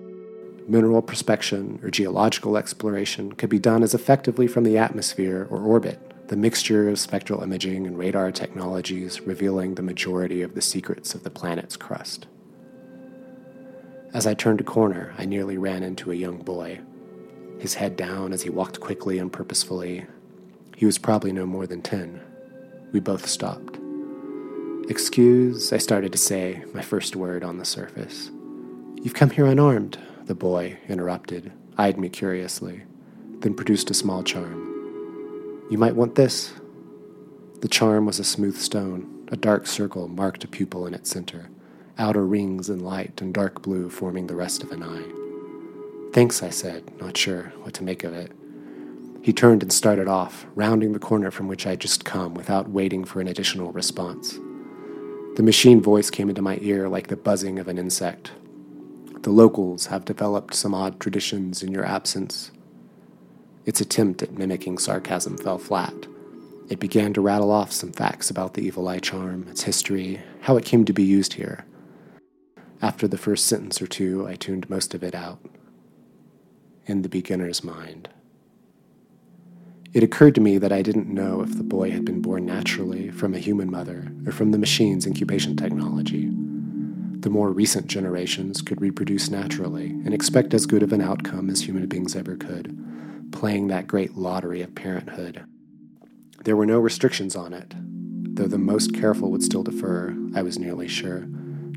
Mineral 0.66 1.02
prospection 1.02 1.78
or 1.84 1.92
geological 1.92 2.56
exploration 2.56 3.34
could 3.34 3.50
be 3.50 3.60
done 3.60 3.84
as 3.84 3.94
effectively 3.94 4.48
from 4.48 4.64
the 4.64 4.78
atmosphere 4.78 5.46
or 5.50 5.60
orbit, 5.60 6.00
the 6.30 6.38
mixture 6.38 6.88
of 6.88 7.00
spectral 7.00 7.44
imaging 7.44 7.86
and 7.86 7.98
radar 7.98 8.32
technologies 8.32 9.20
revealing 9.20 9.76
the 9.76 9.82
majority 9.82 10.42
of 10.42 10.56
the 10.56 10.62
secrets 10.62 11.14
of 11.14 11.24
the 11.24 11.30
planet's 11.30 11.76
crust. 11.76 12.28
As 14.14 14.26
I 14.26 14.36
turned 14.36 14.62
a 14.62 14.64
corner, 14.64 15.14
I 15.18 15.26
nearly 15.26 15.58
ran 15.58 15.84
into 15.84 16.14
a 16.14 16.16
young 16.16 16.38
boy. 16.38 16.80
His 17.60 17.74
head 17.74 17.98
down 17.98 18.32
as 18.32 18.42
he 18.42 18.50
walked 18.50 18.80
quickly 18.80 19.20
and 19.20 19.34
purposefully. 19.34 20.06
He 20.78 20.86
was 20.86 20.98
probably 20.98 21.34
no 21.34 21.46
more 21.46 21.68
than 21.68 21.82
ten. 21.82 22.22
We 22.94 23.02
both 23.02 23.28
stopped. 23.28 23.81
Excuse, 24.90 25.72
I 25.72 25.78
started 25.78 26.12
to 26.12 26.18
say, 26.18 26.64
my 26.74 26.82
first 26.82 27.16
word 27.16 27.44
on 27.44 27.58
the 27.58 27.66
surface. 27.66 28.32
You've 29.02 29.14
come 29.14 29.30
here 29.30 29.46
unarmed, 29.46 29.98
the 30.26 30.36
boy 30.36 30.80
interrupted, 30.90 31.52
eyed 31.78 31.98
me 31.98 32.10
curiously, 32.10 32.84
then 33.40 33.54
produced 33.54 33.90
a 33.92 33.94
small 33.94 34.24
charm. 34.24 35.68
You 35.70 35.78
might 35.78 35.96
want 35.96 36.16
this. 36.16 36.54
The 37.62 37.68
charm 37.68 38.06
was 38.06 38.20
a 38.20 38.24
smooth 38.24 38.58
stone, 38.58 39.28
a 39.32 39.38
dark 39.38 39.68
circle 39.68 40.08
marked 40.08 40.44
a 40.44 40.48
pupil 40.48 40.86
in 40.88 40.94
its 40.94 41.10
center, 41.10 41.50
outer 41.98 42.26
rings 42.26 42.70
in 42.70 42.80
light 42.80 43.22
and 43.22 43.34
dark 43.34 43.62
blue 43.62 43.90
forming 43.90 44.28
the 44.28 44.36
rest 44.36 44.64
of 44.64 44.72
an 44.72 44.84
eye. 44.84 46.12
Thanks, 46.12 46.44
I 46.44 46.50
said, 46.50 47.00
not 47.00 47.16
sure 47.16 47.54
what 47.62 47.76
to 47.76 47.84
make 47.84 48.04
of 48.04 48.14
it. 48.14 48.32
He 49.22 49.32
turned 49.32 49.62
and 49.62 49.72
started 49.72 50.08
off, 50.08 50.48
rounding 50.56 50.92
the 50.92 51.00
corner 51.00 51.32
from 51.32 51.48
which 51.48 51.66
I 51.68 51.72
had 51.72 51.80
just 51.80 52.04
come 52.04 52.34
without 52.34 52.70
waiting 52.70 53.06
for 53.06 53.22
an 53.22 53.28
additional 53.28 53.72
response. 53.72 54.38
The 55.36 55.44
machine 55.44 55.82
voice 55.82 56.10
came 56.10 56.28
into 56.28 56.42
my 56.42 56.58
ear 56.62 56.90
like 56.90 57.08
the 57.08 57.16
buzzing 57.16 57.58
of 57.58 57.70
an 57.70 57.78
insect. 57.78 58.32
The 59.22 59.30
locals 59.30 59.86
have 59.86 60.04
developed 60.04 60.54
some 60.54 60.74
odd 60.74 61.00
traditions 61.00 61.64
in 61.64 61.72
your 61.72 61.86
absence. 61.86 62.52
Its 63.66 63.80
attempt 63.80 64.22
at 64.22 64.38
mimicking 64.38 64.78
sarcasm 64.78 65.38
fell 65.38 65.58
flat. 65.58 65.94
It 66.70 66.80
began 66.80 67.14
to 67.14 67.22
rattle 67.22 67.52
off 67.52 67.72
some 67.72 67.94
facts 67.94 68.30
about 68.30 68.56
the 68.56 68.62
evil 68.62 68.90
eye 68.90 69.00
charm, 69.00 69.48
its 69.48 69.64
history, 69.64 70.22
how 70.42 70.58
it 70.58 70.66
came 70.66 70.84
to 70.84 70.94
be 70.94 71.04
used 71.04 71.34
here. 71.34 71.66
After 72.82 73.08
the 73.08 73.18
first 73.18 73.46
sentence 73.46 73.82
or 73.82 73.88
two, 73.88 74.28
I 74.28 74.36
tuned 74.36 74.70
most 74.70 74.94
of 74.94 75.04
it 75.04 75.16
out. 75.16 75.40
In 76.88 77.04
the 77.04 77.10
beginner's 77.10 77.64
mind. 77.64 78.10
It 79.94 80.04
occurred 80.04 80.36
to 80.36 80.42
me 80.42 80.58
that 80.58 80.72
I 80.72 80.82
didn't 80.82 81.10
know 81.10 81.42
if 81.42 81.58
the 81.58 81.66
boy 81.66 81.92
had 81.92 82.06
been 82.06 82.22
born 82.22 82.46
naturally 82.46 83.10
from 83.12 83.34
a 83.34 83.40
human 83.40 83.70
mother 83.70 84.10
or 84.26 84.32
from 84.32 84.52
the 84.52 84.58
machine's 84.58 85.06
incubation 85.06 85.58
technology. 85.58 86.30
The 87.20 87.30
more 87.30 87.52
recent 87.52 87.88
generations 87.88 88.62
could 88.62 88.80
reproduce 88.80 89.30
naturally 89.30 89.88
and 89.90 90.14
expect 90.14 90.54
as 90.54 90.66
good 90.66 90.82
of 90.82 90.94
an 90.94 91.02
outcome 91.02 91.50
as 91.50 91.62
human 91.62 91.88
beings 91.88 92.16
ever 92.16 92.38
could, 92.38 92.74
playing 93.34 93.68
that 93.68 93.86
great 93.86 94.16
lottery 94.16 94.62
of 94.62 94.74
parenthood. 94.76 95.44
There 96.46 96.56
were 96.56 96.66
no 96.66 96.80
restrictions 96.80 97.36
on 97.36 97.54
it, 97.54 97.74
though 98.36 98.48
the 98.48 98.58
most 98.58 98.96
careful 98.96 99.30
would 99.32 99.44
still 99.44 99.62
defer, 99.62 100.16
I 100.34 100.42
was 100.42 100.58
nearly 100.58 100.88
sure, 100.88 101.28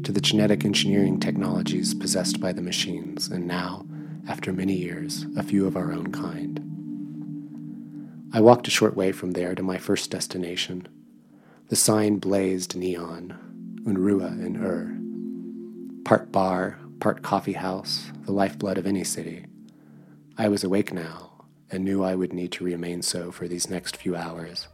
to 0.04 0.12
the 0.12 0.20
genetic 0.20 0.64
engineering 0.64 1.18
technologies 1.18 1.94
possessed 1.94 2.40
by 2.40 2.52
the 2.52 2.62
machines, 2.62 3.26
and 3.26 3.48
now, 3.48 3.84
after 4.28 4.52
many 4.52 4.74
years, 4.74 5.26
a 5.36 5.42
few 5.42 5.66
of 5.66 5.76
our 5.76 5.90
own 5.90 6.12
kind. 6.12 6.73
I 8.34 8.40
walked 8.40 8.66
a 8.66 8.70
short 8.72 8.96
way 8.96 9.12
from 9.12 9.30
there 9.30 9.54
to 9.54 9.62
my 9.62 9.78
first 9.78 10.10
destination. 10.10 10.88
The 11.68 11.76
sign 11.76 12.18
blazed 12.18 12.74
neon, 12.74 13.38
Unrua 13.86 14.44
in 14.44 14.56
Ur. 14.56 14.98
Part 16.04 16.32
bar, 16.32 16.76
part 16.98 17.22
coffee 17.22 17.52
house, 17.52 18.10
the 18.24 18.32
lifeblood 18.32 18.76
of 18.76 18.88
any 18.88 19.04
city. 19.04 19.46
I 20.36 20.48
was 20.48 20.64
awake 20.64 20.92
now, 20.92 21.44
and 21.70 21.84
knew 21.84 22.02
I 22.02 22.16
would 22.16 22.32
need 22.32 22.50
to 22.52 22.64
remain 22.64 23.02
so 23.02 23.30
for 23.30 23.46
these 23.46 23.70
next 23.70 23.98
few 23.98 24.16
hours. 24.16 24.66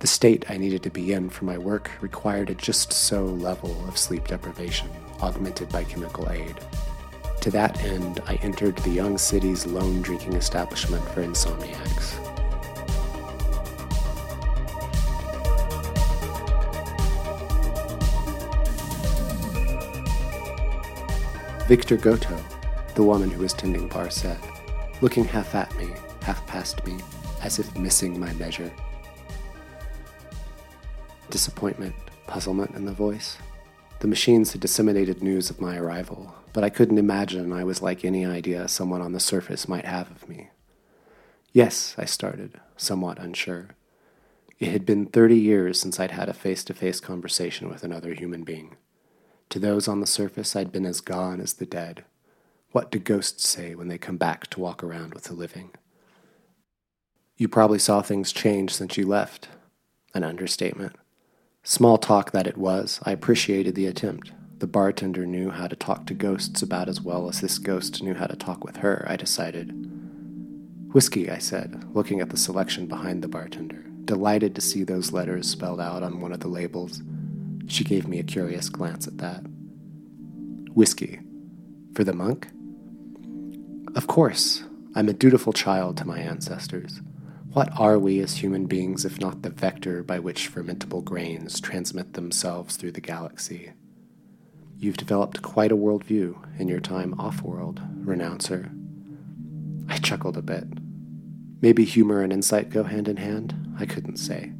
The 0.00 0.08
state 0.08 0.50
I 0.50 0.56
needed 0.56 0.82
to 0.82 0.90
be 0.90 1.12
in 1.12 1.30
for 1.30 1.44
my 1.44 1.58
work 1.58 1.92
required 2.00 2.50
a 2.50 2.56
just 2.56 2.92
so 2.92 3.24
level 3.24 3.86
of 3.86 3.98
sleep 3.98 4.26
deprivation, 4.26 4.90
augmented 5.22 5.68
by 5.68 5.84
chemical 5.84 6.28
aid. 6.28 6.58
To 7.42 7.52
that 7.52 7.80
end, 7.84 8.20
I 8.26 8.34
entered 8.42 8.78
the 8.78 8.90
young 8.90 9.16
city's 9.16 9.64
lone 9.64 10.02
drinking 10.02 10.32
establishment 10.32 11.04
for 11.10 11.22
insomniacs. 11.22 12.19
Victor 21.70 21.96
Goto, 21.96 22.36
the 22.96 23.02
woman 23.04 23.30
who 23.30 23.42
was 23.42 23.52
tending 23.52 23.86
bar, 23.86 24.10
said, 24.10 24.40
looking 25.02 25.22
half 25.22 25.54
at 25.54 25.72
me, 25.76 25.88
half 26.20 26.44
past 26.48 26.84
me, 26.84 26.98
as 27.42 27.60
if 27.60 27.78
missing 27.78 28.18
my 28.18 28.32
measure. 28.32 28.72
Disappointment, 31.30 31.94
puzzlement 32.26 32.74
in 32.74 32.86
the 32.86 32.92
voice. 32.92 33.38
The 34.00 34.08
machines 34.08 34.50
had 34.50 34.60
disseminated 34.60 35.22
news 35.22 35.48
of 35.48 35.60
my 35.60 35.76
arrival, 35.76 36.34
but 36.52 36.64
I 36.64 36.70
couldn't 36.70 36.98
imagine 36.98 37.52
I 37.52 37.62
was 37.62 37.80
like 37.80 38.04
any 38.04 38.26
idea 38.26 38.66
someone 38.66 39.00
on 39.00 39.12
the 39.12 39.20
surface 39.20 39.68
might 39.68 39.84
have 39.84 40.10
of 40.10 40.28
me. 40.28 40.50
Yes, 41.52 41.94
I 41.96 42.04
started, 42.04 42.60
somewhat 42.76 43.20
unsure. 43.20 43.76
It 44.58 44.72
had 44.72 44.84
been 44.84 45.06
thirty 45.06 45.38
years 45.38 45.78
since 45.78 46.00
I'd 46.00 46.10
had 46.10 46.28
a 46.28 46.34
face 46.34 46.64
to 46.64 46.74
face 46.74 46.98
conversation 46.98 47.68
with 47.68 47.84
another 47.84 48.12
human 48.12 48.42
being. 48.42 48.74
To 49.50 49.58
those 49.58 49.88
on 49.88 50.00
the 50.00 50.06
surface, 50.06 50.54
I'd 50.54 50.70
been 50.70 50.86
as 50.86 51.00
gone 51.00 51.40
as 51.40 51.54
the 51.54 51.66
dead. 51.66 52.04
What 52.70 52.92
do 52.92 53.00
ghosts 53.00 53.48
say 53.48 53.74
when 53.74 53.88
they 53.88 53.98
come 53.98 54.16
back 54.16 54.46
to 54.48 54.60
walk 54.60 54.82
around 54.84 55.12
with 55.12 55.24
the 55.24 55.34
living? 55.34 55.70
You 57.36 57.48
probably 57.48 57.80
saw 57.80 58.00
things 58.00 58.32
change 58.32 58.72
since 58.72 58.96
you 58.96 59.06
left. 59.06 59.48
An 60.14 60.22
understatement. 60.22 60.94
Small 61.64 61.98
talk 61.98 62.30
that 62.30 62.46
it 62.46 62.56
was, 62.56 63.00
I 63.02 63.10
appreciated 63.10 63.74
the 63.74 63.86
attempt. 63.86 64.30
The 64.58 64.68
bartender 64.68 65.26
knew 65.26 65.50
how 65.50 65.66
to 65.66 65.74
talk 65.74 66.06
to 66.06 66.14
ghosts 66.14 66.62
about 66.62 66.88
as 66.88 67.00
well 67.00 67.28
as 67.28 67.40
this 67.40 67.58
ghost 67.58 68.02
knew 68.02 68.14
how 68.14 68.26
to 68.26 68.36
talk 68.36 68.62
with 68.62 68.76
her, 68.76 69.04
I 69.08 69.16
decided. 69.16 69.72
Whiskey, 70.92 71.28
I 71.28 71.38
said, 71.38 71.84
looking 71.92 72.20
at 72.20 72.30
the 72.30 72.36
selection 72.36 72.86
behind 72.86 73.22
the 73.22 73.28
bartender, 73.28 73.84
delighted 74.04 74.54
to 74.54 74.60
see 74.60 74.84
those 74.84 75.12
letters 75.12 75.48
spelled 75.48 75.80
out 75.80 76.04
on 76.04 76.20
one 76.20 76.32
of 76.32 76.40
the 76.40 76.48
labels. 76.48 77.02
She 77.70 77.84
gave 77.84 78.08
me 78.08 78.18
a 78.18 78.24
curious 78.24 78.68
glance 78.68 79.06
at 79.06 79.18
that. 79.18 79.44
Whiskey. 80.74 81.20
For 81.94 82.02
the 82.02 82.12
monk? 82.12 82.48
Of 83.94 84.08
course. 84.08 84.64
I'm 84.96 85.08
a 85.08 85.12
dutiful 85.12 85.52
child 85.52 85.96
to 85.98 86.04
my 86.04 86.18
ancestors. 86.18 87.00
What 87.52 87.70
are 87.78 87.96
we 87.96 88.18
as 88.18 88.38
human 88.38 88.66
beings 88.66 89.04
if 89.04 89.20
not 89.20 89.42
the 89.42 89.50
vector 89.50 90.02
by 90.02 90.18
which 90.18 90.52
fermentable 90.52 91.04
grains 91.04 91.60
transmit 91.60 92.14
themselves 92.14 92.76
through 92.76 92.92
the 92.92 93.00
galaxy? 93.00 93.70
You've 94.76 94.96
developed 94.96 95.42
quite 95.42 95.70
a 95.70 95.76
worldview 95.76 96.58
in 96.58 96.66
your 96.66 96.80
time 96.80 97.14
off 97.20 97.40
world, 97.42 97.80
renouncer. 98.00 98.72
I 99.88 99.98
chuckled 99.98 100.36
a 100.36 100.42
bit. 100.42 100.66
Maybe 101.60 101.84
humor 101.84 102.20
and 102.20 102.32
insight 102.32 102.70
go 102.70 102.82
hand 102.82 103.06
in 103.06 103.18
hand? 103.18 103.54
I 103.78 103.86
couldn't 103.86 104.16
say. 104.16 104.54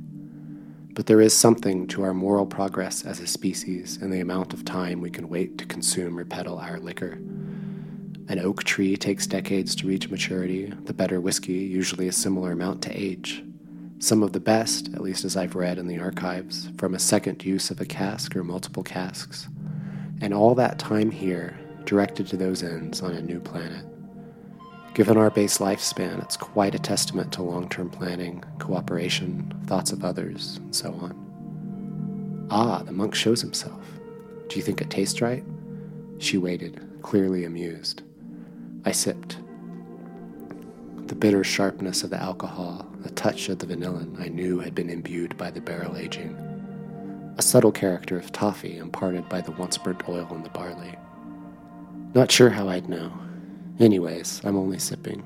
But 0.92 1.06
there 1.06 1.20
is 1.20 1.36
something 1.36 1.86
to 1.88 2.02
our 2.02 2.12
moral 2.12 2.46
progress 2.46 3.04
as 3.04 3.20
a 3.20 3.26
species 3.26 3.98
in 4.02 4.10
the 4.10 4.20
amount 4.20 4.52
of 4.52 4.64
time 4.64 5.00
we 5.00 5.10
can 5.10 5.28
wait 5.28 5.56
to 5.58 5.66
consume 5.66 6.18
or 6.18 6.24
peddle 6.24 6.58
our 6.58 6.80
liquor. 6.80 7.18
An 8.28 8.38
oak 8.38 8.64
tree 8.64 8.96
takes 8.96 9.26
decades 9.26 9.74
to 9.76 9.86
reach 9.86 10.10
maturity, 10.10 10.72
the 10.84 10.92
better 10.92 11.20
whiskey, 11.20 11.52
usually 11.52 12.08
a 12.08 12.12
similar 12.12 12.52
amount 12.52 12.82
to 12.82 12.92
age. 12.92 13.44
Some 13.98 14.22
of 14.22 14.32
the 14.32 14.40
best, 14.40 14.88
at 14.94 15.00
least 15.00 15.24
as 15.24 15.36
I've 15.36 15.54
read 15.54 15.78
in 15.78 15.86
the 15.86 15.98
archives, 15.98 16.70
from 16.78 16.94
a 16.94 16.98
second 16.98 17.44
use 17.44 17.70
of 17.70 17.80
a 17.80 17.86
cask 17.86 18.34
or 18.34 18.42
multiple 18.42 18.82
casks. 18.82 19.48
And 20.20 20.32
all 20.32 20.54
that 20.54 20.78
time 20.78 21.10
here, 21.10 21.58
directed 21.84 22.26
to 22.28 22.36
those 22.36 22.62
ends 22.62 23.02
on 23.02 23.12
a 23.12 23.22
new 23.22 23.40
planet. 23.40 23.84
Given 24.94 25.16
our 25.16 25.30
base 25.30 25.58
lifespan, 25.58 26.20
it's 26.22 26.36
quite 26.36 26.74
a 26.74 26.78
testament 26.78 27.32
to 27.32 27.42
long 27.42 27.68
term 27.68 27.90
planning, 27.90 28.42
cooperation, 28.58 29.52
thoughts 29.66 29.92
of 29.92 30.04
others, 30.04 30.56
and 30.56 30.74
so 30.74 30.92
on. 30.94 32.48
Ah, 32.50 32.82
the 32.82 32.92
monk 32.92 33.14
shows 33.14 33.40
himself. 33.40 33.86
Do 34.48 34.56
you 34.56 34.62
think 34.62 34.80
it 34.80 34.90
tastes 34.90 35.20
right? 35.20 35.44
She 36.18 36.38
waited, 36.38 36.80
clearly 37.02 37.44
amused. 37.44 38.02
I 38.84 38.90
sipped. 38.90 39.38
The 41.06 41.14
bitter 41.14 41.44
sharpness 41.44 42.02
of 42.02 42.10
the 42.10 42.20
alcohol, 42.20 42.86
a 43.04 43.10
touch 43.10 43.48
of 43.48 43.60
the 43.60 43.66
vanillin 43.66 44.20
I 44.20 44.28
knew 44.28 44.58
had 44.58 44.74
been 44.74 44.90
imbued 44.90 45.36
by 45.36 45.52
the 45.52 45.60
barrel 45.60 45.96
aging. 45.96 46.34
A 47.38 47.42
subtle 47.42 47.72
character 47.72 48.18
of 48.18 48.32
toffee 48.32 48.78
imparted 48.78 49.28
by 49.28 49.40
the 49.40 49.52
once 49.52 49.78
burnt 49.78 50.08
oil 50.08 50.28
in 50.32 50.42
the 50.42 50.50
barley. 50.50 50.96
Not 52.12 52.32
sure 52.32 52.50
how 52.50 52.68
I'd 52.68 52.88
know. 52.88 53.12
Anyways, 53.78 54.42
I'm 54.44 54.56
only 54.56 54.78
sipping 54.78 55.22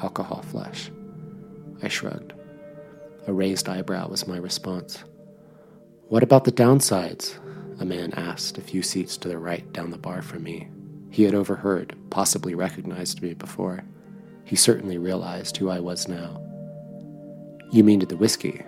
alcohol 0.00 0.42
flesh. 0.42 0.90
I 1.82 1.88
shrugged. 1.88 2.32
A 3.26 3.32
raised 3.32 3.68
eyebrow 3.68 4.08
was 4.08 4.26
my 4.26 4.36
response. 4.36 5.04
What 6.08 6.22
about 6.22 6.44
the 6.44 6.52
downsides? 6.52 7.38
A 7.80 7.84
man 7.84 8.12
asked 8.14 8.58
a 8.58 8.62
few 8.62 8.82
seats 8.82 9.16
to 9.18 9.28
the 9.28 9.38
right 9.38 9.70
down 9.72 9.90
the 9.90 9.98
bar 9.98 10.22
from 10.22 10.42
me. 10.42 10.68
He 11.10 11.24
had 11.24 11.34
overheard, 11.34 11.96
possibly 12.10 12.54
recognized 12.54 13.22
me 13.22 13.34
before. 13.34 13.84
He 14.44 14.56
certainly 14.56 14.98
realized 14.98 15.56
who 15.56 15.68
I 15.68 15.80
was 15.80 16.08
now. 16.08 16.42
You 17.70 17.84
mean 17.84 18.00
to 18.00 18.06
the 18.06 18.16
whiskey? 18.16 18.62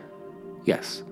Yes. 0.65 1.03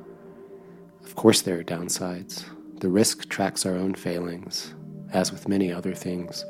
Of 1.04 1.14
course, 1.14 1.40
there 1.40 1.58
are 1.58 1.64
downsides. 1.64 2.44
The 2.80 2.88
risk 2.88 3.28
tracks 3.28 3.64
our 3.64 3.74
own 3.74 3.94
failings, 3.94 4.74
as 5.12 5.32
with 5.32 5.48
many 5.48 5.72
other 5.72 5.94
things. 5.94 6.44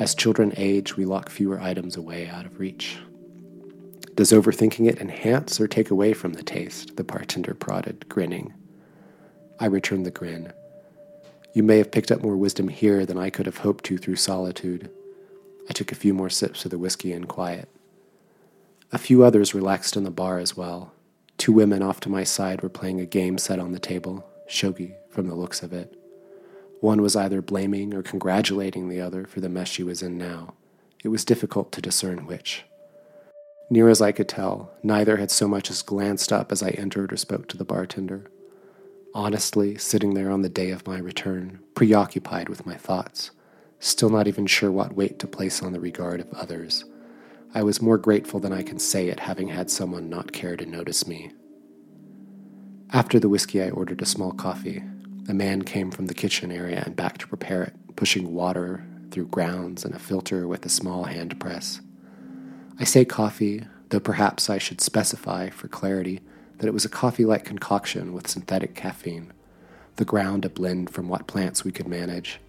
As 0.00 0.14
children 0.14 0.54
age, 0.56 0.96
we 0.96 1.04
lock 1.04 1.28
fewer 1.28 1.60
items 1.60 1.94
away 1.94 2.26
out 2.26 2.46
of 2.46 2.58
reach. 2.58 2.96
Does 4.14 4.32
overthinking 4.32 4.88
it 4.88 4.98
enhance 4.98 5.60
or 5.60 5.68
take 5.68 5.90
away 5.90 6.14
from 6.14 6.32
the 6.32 6.42
taste? 6.42 6.96
The 6.96 7.04
bartender 7.04 7.52
prodded, 7.52 8.08
grinning. 8.08 8.54
I 9.58 9.66
returned 9.66 10.06
the 10.06 10.10
grin. 10.10 10.54
You 11.52 11.62
may 11.62 11.76
have 11.76 11.92
picked 11.92 12.10
up 12.10 12.22
more 12.22 12.38
wisdom 12.38 12.68
here 12.68 13.04
than 13.04 13.18
I 13.18 13.28
could 13.28 13.44
have 13.44 13.58
hoped 13.58 13.84
to 13.84 13.98
through 13.98 14.16
solitude. 14.16 14.90
I 15.68 15.74
took 15.74 15.92
a 15.92 15.96
few 15.96 16.14
more 16.14 16.30
sips 16.30 16.64
of 16.64 16.70
the 16.70 16.78
whiskey 16.78 17.12
in 17.12 17.26
quiet. 17.26 17.68
A 18.92 18.98
few 18.98 19.22
others 19.22 19.54
relaxed 19.54 19.98
in 19.98 20.04
the 20.04 20.10
bar 20.10 20.38
as 20.38 20.56
well. 20.56 20.94
Two 21.36 21.52
women 21.52 21.82
off 21.82 22.00
to 22.00 22.08
my 22.08 22.24
side 22.24 22.62
were 22.62 22.70
playing 22.70 23.00
a 23.00 23.06
game 23.06 23.36
set 23.36 23.58
on 23.58 23.72
the 23.72 23.78
table, 23.78 24.26
shogi 24.48 24.94
from 25.10 25.28
the 25.28 25.34
looks 25.34 25.62
of 25.62 25.74
it. 25.74 25.99
One 26.80 27.02
was 27.02 27.14
either 27.14 27.42
blaming 27.42 27.94
or 27.94 28.02
congratulating 28.02 28.88
the 28.88 29.00
other 29.00 29.26
for 29.26 29.40
the 29.40 29.48
mess 29.48 29.68
she 29.68 29.82
was 29.82 30.02
in 30.02 30.16
now. 30.16 30.54
It 31.04 31.08
was 31.08 31.24
difficult 31.24 31.72
to 31.72 31.82
discern 31.82 32.26
which. 32.26 32.64
Near 33.70 33.88
as 33.88 34.00
I 34.00 34.12
could 34.12 34.28
tell, 34.28 34.72
neither 34.82 35.18
had 35.18 35.30
so 35.30 35.46
much 35.46 35.70
as 35.70 35.82
glanced 35.82 36.32
up 36.32 36.50
as 36.50 36.62
I 36.62 36.70
entered 36.70 37.12
or 37.12 37.16
spoke 37.16 37.48
to 37.48 37.56
the 37.56 37.64
bartender. 37.64 38.30
Honestly, 39.14 39.76
sitting 39.76 40.14
there 40.14 40.30
on 40.30 40.42
the 40.42 40.48
day 40.48 40.70
of 40.70 40.86
my 40.86 40.98
return, 40.98 41.60
preoccupied 41.74 42.48
with 42.48 42.66
my 42.66 42.76
thoughts, 42.76 43.30
still 43.78 44.10
not 44.10 44.26
even 44.26 44.46
sure 44.46 44.70
what 44.70 44.96
weight 44.96 45.18
to 45.18 45.26
place 45.26 45.62
on 45.62 45.72
the 45.72 45.80
regard 45.80 46.20
of 46.20 46.32
others, 46.32 46.84
I 47.52 47.64
was 47.64 47.82
more 47.82 47.98
grateful 47.98 48.38
than 48.38 48.52
I 48.52 48.62
can 48.62 48.78
say 48.78 49.10
at 49.10 49.20
having 49.20 49.48
had 49.48 49.70
someone 49.70 50.08
not 50.08 50.32
care 50.32 50.56
to 50.56 50.64
notice 50.64 51.06
me. 51.08 51.32
After 52.92 53.18
the 53.18 53.28
whiskey, 53.28 53.60
I 53.60 53.70
ordered 53.70 54.02
a 54.02 54.06
small 54.06 54.32
coffee. 54.32 54.84
A 55.30 55.32
man 55.32 55.62
came 55.62 55.92
from 55.92 56.06
the 56.06 56.14
kitchen 56.14 56.50
area 56.50 56.82
and 56.84 56.96
back 56.96 57.18
to 57.18 57.28
prepare 57.28 57.62
it, 57.62 57.72
pushing 57.94 58.34
water 58.34 58.84
through 59.12 59.28
grounds 59.28 59.84
and 59.84 59.94
a 59.94 59.98
filter 60.00 60.48
with 60.48 60.66
a 60.66 60.68
small 60.68 61.04
hand 61.04 61.38
press. 61.38 61.80
I 62.80 62.84
say 62.84 63.04
coffee, 63.04 63.64
though 63.90 64.00
perhaps 64.00 64.50
I 64.50 64.58
should 64.58 64.80
specify, 64.80 65.48
for 65.50 65.68
clarity, 65.68 66.18
that 66.58 66.66
it 66.66 66.74
was 66.74 66.84
a 66.84 66.88
coffee 66.88 67.24
like 67.24 67.44
concoction 67.44 68.12
with 68.12 68.26
synthetic 68.26 68.74
caffeine, 68.74 69.32
the 69.94 70.04
ground 70.04 70.44
a 70.44 70.48
blend 70.48 70.90
from 70.90 71.08
what 71.08 71.28
plants 71.28 71.62
we 71.62 71.70
could 71.70 71.86
manage. 71.86 72.40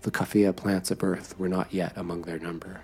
The 0.00 0.10
coffea 0.10 0.56
plants 0.56 0.90
of 0.90 1.04
Earth 1.04 1.38
were 1.38 1.50
not 1.50 1.74
yet 1.74 1.92
among 1.94 2.22
their 2.22 2.38
number. 2.38 2.80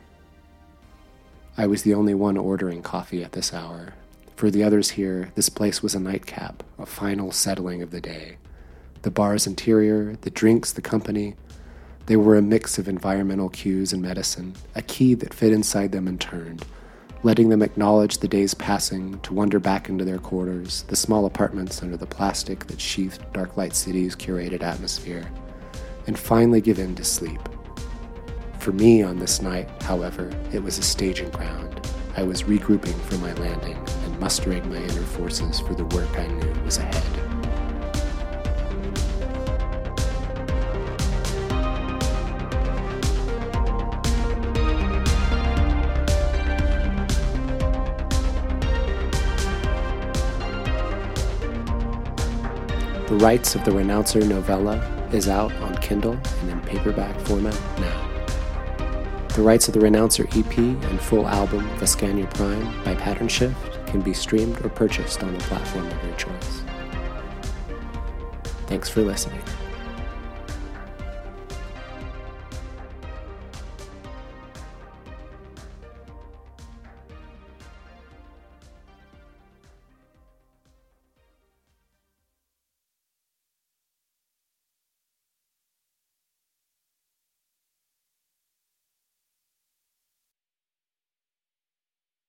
I 1.57 1.67
was 1.67 1.83
the 1.83 1.95
only 1.95 2.13
one 2.13 2.37
ordering 2.37 2.83
coffee 2.83 3.25
at 3.25 3.33
this 3.33 3.55
hour. 3.55 3.95
For 4.37 4.51
the 4.51 4.63
others 4.63 4.91
here, 4.91 5.33
this 5.35 5.49
place 5.49 5.83
was 5.83 5.95
a 5.95 5.99
nightcap, 5.99 6.63
a 6.79 6.85
final 6.85 7.33
settling 7.33 7.81
of 7.81 7.91
the 7.91 8.03
day. 8.03 8.37
The 9.05 9.11
bar's 9.11 9.47
interior, 9.47 10.17
the 10.23 10.31
drinks, 10.31 10.73
the 10.73 10.81
company, 10.81 11.37
they 12.07 12.17
were 12.17 12.37
a 12.37 12.43
mix 12.43 12.79
of 12.79 12.89
environmental 12.89 13.51
cues 13.51 13.93
and 13.93 14.01
medicine, 14.01 14.55
a 14.75 14.81
key 14.81 15.13
that 15.13 15.35
fit 15.35 15.53
inside 15.53 15.93
them 15.93 16.09
and 16.09 16.19
turned, 16.19 16.65
letting 17.23 17.51
them 17.51 17.61
acknowledge 17.61 18.17
the 18.17 18.29
days 18.29 18.55
passing, 18.55 19.21
to 19.21 19.35
wander 19.35 19.61
back 19.61 19.91
into 19.91 20.07
their 20.07 20.17
quarters, 20.17 20.85
the 20.85 20.97
small 20.97 21.27
apartments 21.27 21.83
under 21.83 21.99
the 21.99 22.07
plastic 22.07 22.67
that 22.69 22.81
sheathed 22.81 23.23
Dark 23.35 23.59
Light 23.59 23.75
City's 23.75 24.17
curated 24.17 24.63
atmosphere, 24.63 25.31
and 26.07 26.19
finally 26.19 26.63
give 26.63 26.79
in 26.79 26.95
to 26.95 27.05
sleep. 27.05 27.41
For 28.59 28.73
me 28.73 29.03
on 29.03 29.19
this 29.19 29.43
night, 29.43 29.69
however, 29.83 30.33
it 30.51 30.63
was 30.63 30.79
a 30.79 30.83
staging 30.83 31.29
ground. 31.29 31.87
I 32.17 32.23
was 32.23 32.45
regrouping 32.45 32.99
for 33.03 33.19
my 33.19 33.35
landing 33.35 33.77
and 33.77 34.19
mustering 34.19 34.67
my 34.71 34.79
inner 34.79 35.03
forces 35.03 35.61
for 35.61 35.75
the 35.75 35.85
work 35.85 36.09
I 36.19 36.27
knew 36.27 36.65
was 36.65 36.79
ahead. 36.79 37.24
The 53.15 53.21
Rights 53.21 53.55
of 53.55 53.65
the 53.65 53.71
Renouncer 53.71 54.27
novella 54.27 54.79
is 55.13 55.29
out 55.29 55.53
on 55.63 55.77
Kindle 55.77 56.19
and 56.41 56.51
in 56.51 56.61
paperback 56.63 57.17
format 57.21 57.57
now. 57.79 59.27
The 59.37 59.43
Rights 59.43 59.69
of 59.69 59.75
the 59.75 59.79
Renouncer 59.79 60.27
EP 60.37 60.59
and 60.59 61.01
full 61.01 61.29
album 61.29 61.65
Veskania 61.79 62.29
Prime 62.35 62.83
by 62.83 62.97
Pattern 62.97 63.29
Shift 63.29 63.87
can 63.87 64.01
be 64.01 64.13
streamed 64.13 64.61
or 64.67 64.69
purchased 64.69 65.23
on 65.23 65.33
the 65.33 65.39
platform 65.45 65.87
of 65.87 66.05
your 66.05 66.17
choice. 66.17 66.63
Thanks 68.67 68.89
for 68.89 69.03
listening. 69.03 69.43